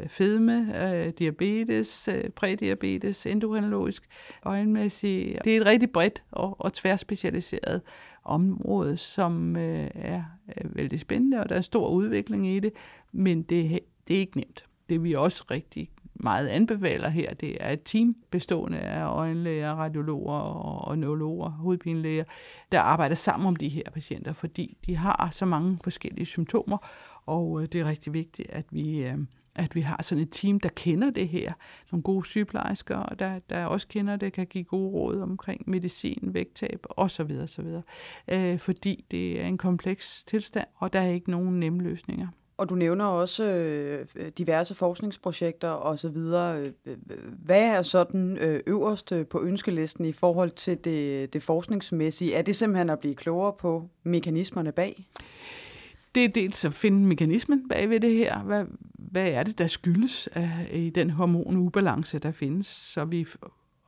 Øh, 0.00 0.08
fedme, 0.08 0.82
øh, 0.84 1.08
diabetes, 1.18 2.08
øh, 2.08 2.30
prædiabetes, 2.30 3.26
endokrinologisk, 3.26 4.02
øjenmæssigt. 4.42 5.44
Det 5.44 5.56
er 5.56 5.60
et 5.60 5.66
rigtig 5.66 5.90
bredt 5.90 6.22
og, 6.30 6.60
og 6.60 6.72
tværspecialiseret 6.72 7.82
område, 8.24 8.96
som 8.96 9.56
øh, 9.56 9.90
er, 9.94 10.22
er 10.48 10.62
vældig 10.64 11.00
spændende, 11.00 11.40
og 11.40 11.48
der 11.48 11.54
er 11.54 11.60
stor 11.60 11.88
udvikling 11.88 12.48
i 12.48 12.60
det, 12.60 12.72
men 13.12 13.42
det, 13.42 13.80
det 14.08 14.16
er 14.16 14.20
ikke 14.20 14.36
nemt. 14.36 14.64
Det 14.88 15.04
vi 15.04 15.12
også 15.12 15.44
rigtig 15.50 15.90
meget 16.14 16.48
anbefaler 16.48 17.08
her, 17.08 17.34
det 17.34 17.56
er 17.60 17.70
et 17.70 17.82
team 17.84 18.14
bestående 18.30 18.78
af 18.78 19.06
øjenlæger, 19.06 19.74
radiologer 19.74 20.38
og, 20.38 20.88
og 20.88 20.98
neurologer, 20.98 21.50
hovedpinelæger, 21.50 22.24
der 22.72 22.80
arbejder 22.80 23.14
sammen 23.14 23.46
om 23.46 23.56
de 23.56 23.68
her 23.68 23.90
patienter, 23.94 24.32
fordi 24.32 24.76
de 24.86 24.96
har 24.96 25.28
så 25.32 25.46
mange 25.46 25.78
forskellige 25.84 26.26
symptomer, 26.26 26.78
og 27.26 27.60
øh, 27.62 27.66
det 27.66 27.80
er 27.80 27.84
rigtig 27.88 28.12
vigtigt, 28.12 28.50
at 28.50 28.64
vi 28.70 29.06
øh, 29.06 29.18
at 29.56 29.74
vi 29.74 29.80
har 29.80 30.02
sådan 30.02 30.22
et 30.22 30.28
team, 30.30 30.60
der 30.60 30.68
kender 30.68 31.10
det 31.10 31.28
her. 31.28 31.52
Nogle 31.92 32.02
gode 32.02 32.26
sygeplejersker, 32.26 33.02
der, 33.04 33.38
der 33.50 33.64
også 33.64 33.88
kender 33.88 34.16
det, 34.16 34.32
kan 34.32 34.46
give 34.46 34.64
gode 34.64 34.90
råd 34.90 35.20
omkring 35.20 35.70
medicin, 35.70 36.30
vægttab 36.32 36.86
osv. 36.90 37.30
osv. 37.42 37.66
Øh, 38.28 38.58
fordi 38.58 39.04
det 39.10 39.40
er 39.40 39.46
en 39.46 39.58
kompleks 39.58 40.24
tilstand, 40.24 40.66
og 40.74 40.92
der 40.92 41.00
er 41.00 41.10
ikke 41.10 41.30
nogen 41.30 41.60
nemme 41.60 41.82
løsninger. 41.82 42.28
Og 42.56 42.68
du 42.68 42.74
nævner 42.74 43.04
også 43.04 43.44
øh, 43.44 44.06
diverse 44.38 44.74
forskningsprojekter 44.74 45.68
osv. 45.68 46.16
Hvad 47.44 47.62
er 47.62 47.82
sådan 47.82 48.38
øh, 48.38 48.60
øverst 48.66 49.12
på 49.30 49.42
ønskelisten 49.42 50.04
i 50.04 50.12
forhold 50.12 50.50
til 50.50 50.84
det, 50.84 51.32
det 51.32 51.42
forskningsmæssige? 51.42 52.34
Er 52.34 52.42
det 52.42 52.56
simpelthen 52.56 52.90
at 52.90 52.98
blive 52.98 53.14
klogere 53.14 53.52
på 53.52 53.88
mekanismerne 54.02 54.72
bag? 54.72 55.06
Det 56.14 56.24
er 56.24 56.28
dels 56.28 56.64
at 56.64 56.72
finde 56.72 57.06
mekanismen 57.06 57.68
bag 57.68 57.90
ved 57.90 58.00
det 58.00 58.12
her. 58.12 58.42
Hvad, 58.42 58.64
hvad 59.14 59.32
er 59.32 59.42
det, 59.42 59.58
der 59.58 59.66
skyldes 59.66 60.26
af, 60.26 60.68
i 60.72 60.90
den 60.90 61.10
hormonubalance, 61.10 62.18
der 62.18 62.32
findes, 62.32 62.66
så 62.66 63.04
vi 63.04 63.26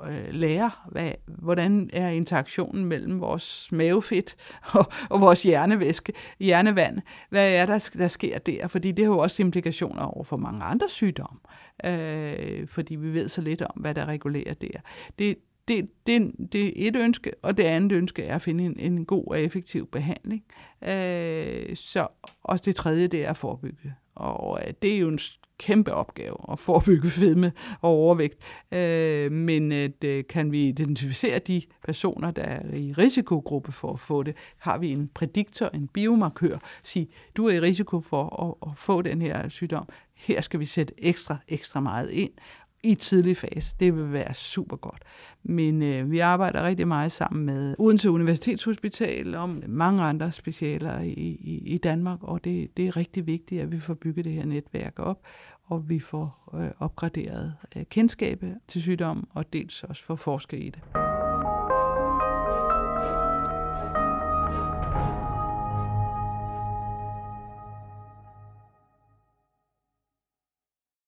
øh, 0.02 0.28
lærer, 0.30 0.88
hvad, 0.92 1.12
hvordan 1.26 1.90
er 1.92 2.08
interaktionen 2.08 2.84
mellem 2.84 3.20
vores 3.20 3.72
mavefedt 3.72 4.36
og, 4.72 4.86
og 5.10 5.20
vores 5.20 5.42
hjernevæske, 5.42 6.12
hjernevand. 6.40 6.98
Hvad 7.30 7.52
er 7.52 7.66
der, 7.66 7.88
der 7.98 8.08
sker 8.08 8.38
der? 8.38 8.68
Fordi 8.68 8.92
det 8.92 9.04
har 9.04 9.12
jo 9.12 9.18
også 9.18 9.42
implikationer 9.42 10.02
over 10.02 10.24
for 10.24 10.36
mange 10.36 10.64
andre 10.64 10.88
sygdomme, 10.88 11.38
øh, 11.84 12.68
fordi 12.68 12.94
vi 12.94 13.12
ved 13.12 13.28
så 13.28 13.40
lidt 13.42 13.62
om, 13.62 13.80
hvad 13.80 13.94
der 13.94 14.06
regulerer 14.06 14.54
der. 14.54 14.80
Det, 15.18 15.36
det, 15.68 15.90
det, 16.06 16.32
det 16.52 16.84
er 16.84 16.88
et 16.88 16.96
ønske, 16.96 17.32
og 17.42 17.56
det 17.56 17.64
andet 17.64 17.92
ønske 17.92 18.22
er 18.22 18.34
at 18.34 18.42
finde 18.42 18.64
en, 18.64 18.78
en 18.78 19.04
god 19.04 19.24
og 19.26 19.40
effektiv 19.40 19.90
behandling. 19.90 20.44
Øh, 20.82 21.76
så 21.76 22.08
også 22.42 22.62
det 22.64 22.76
tredje, 22.76 23.06
det 23.06 23.24
er 23.24 23.30
at 23.30 23.36
forebygge. 23.36 23.94
Og 24.16 24.60
øh, 24.66 24.74
det 24.82 24.94
er 24.94 24.98
jo 24.98 25.08
en 25.08 25.18
kæmpe 25.58 25.94
opgave 25.94 26.36
at 26.52 26.58
forebygge 26.58 27.10
fedme 27.10 27.52
og 27.80 27.90
overvægt. 27.90 28.38
Øh, 28.72 29.32
men 29.32 29.72
at, 29.72 30.04
øh, 30.04 30.24
kan 30.28 30.52
vi 30.52 30.68
identificere 30.68 31.38
de 31.38 31.62
personer, 31.84 32.30
der 32.30 32.42
er 32.42 32.74
i 32.74 32.92
risikogruppe 32.92 33.72
for 33.72 33.92
at 33.92 34.00
få 34.00 34.22
det, 34.22 34.36
har 34.58 34.78
vi 34.78 34.90
en 34.90 35.10
prædiktor, 35.14 35.68
en 35.68 35.88
biomarkør, 35.88 36.58
sige, 36.82 37.08
du 37.36 37.46
er 37.46 37.52
i 37.52 37.60
risiko 37.60 38.00
for 38.00 38.42
at, 38.64 38.70
at 38.70 38.78
få 38.78 39.02
den 39.02 39.22
her 39.22 39.48
sygdom. 39.48 39.88
Her 40.14 40.40
skal 40.40 40.60
vi 40.60 40.64
sætte 40.64 40.94
ekstra, 40.98 41.36
ekstra 41.48 41.80
meget 41.80 42.10
ind, 42.10 42.32
i 42.82 42.94
tidlig 42.94 43.36
fase. 43.36 43.76
Det 43.80 43.96
vil 43.96 44.12
være 44.12 44.34
super 44.34 44.76
godt. 44.76 45.02
Men 45.42 45.82
øh, 45.82 46.10
vi 46.10 46.18
arbejder 46.18 46.66
rigtig 46.66 46.88
meget 46.88 47.12
sammen 47.12 47.46
med 47.46 47.74
Odense 47.78 48.10
Universitetshospital 48.10 49.34
og 49.34 49.48
mange 49.68 50.02
andre 50.02 50.32
specialer 50.32 51.00
i, 51.00 51.10
i, 51.10 51.62
i 51.66 51.78
Danmark, 51.78 52.18
og 52.22 52.44
det, 52.44 52.76
det 52.76 52.86
er 52.86 52.96
rigtig 52.96 53.26
vigtigt, 53.26 53.62
at 53.62 53.72
vi 53.72 53.80
får 53.80 53.94
bygget 53.94 54.24
det 54.24 54.32
her 54.32 54.46
netværk 54.46 54.92
op, 54.96 55.20
og 55.64 55.88
vi 55.88 56.00
får 56.00 56.50
øh, 56.54 56.70
opgraderet 56.78 57.54
øh, 57.76 57.84
kendskabet 57.84 58.58
til 58.68 58.82
sygdommen, 58.82 59.24
og 59.34 59.52
dels 59.52 59.82
også 59.82 60.04
får 60.04 60.16
forsket 60.16 60.58
i 60.58 60.70
det. 60.70 61.05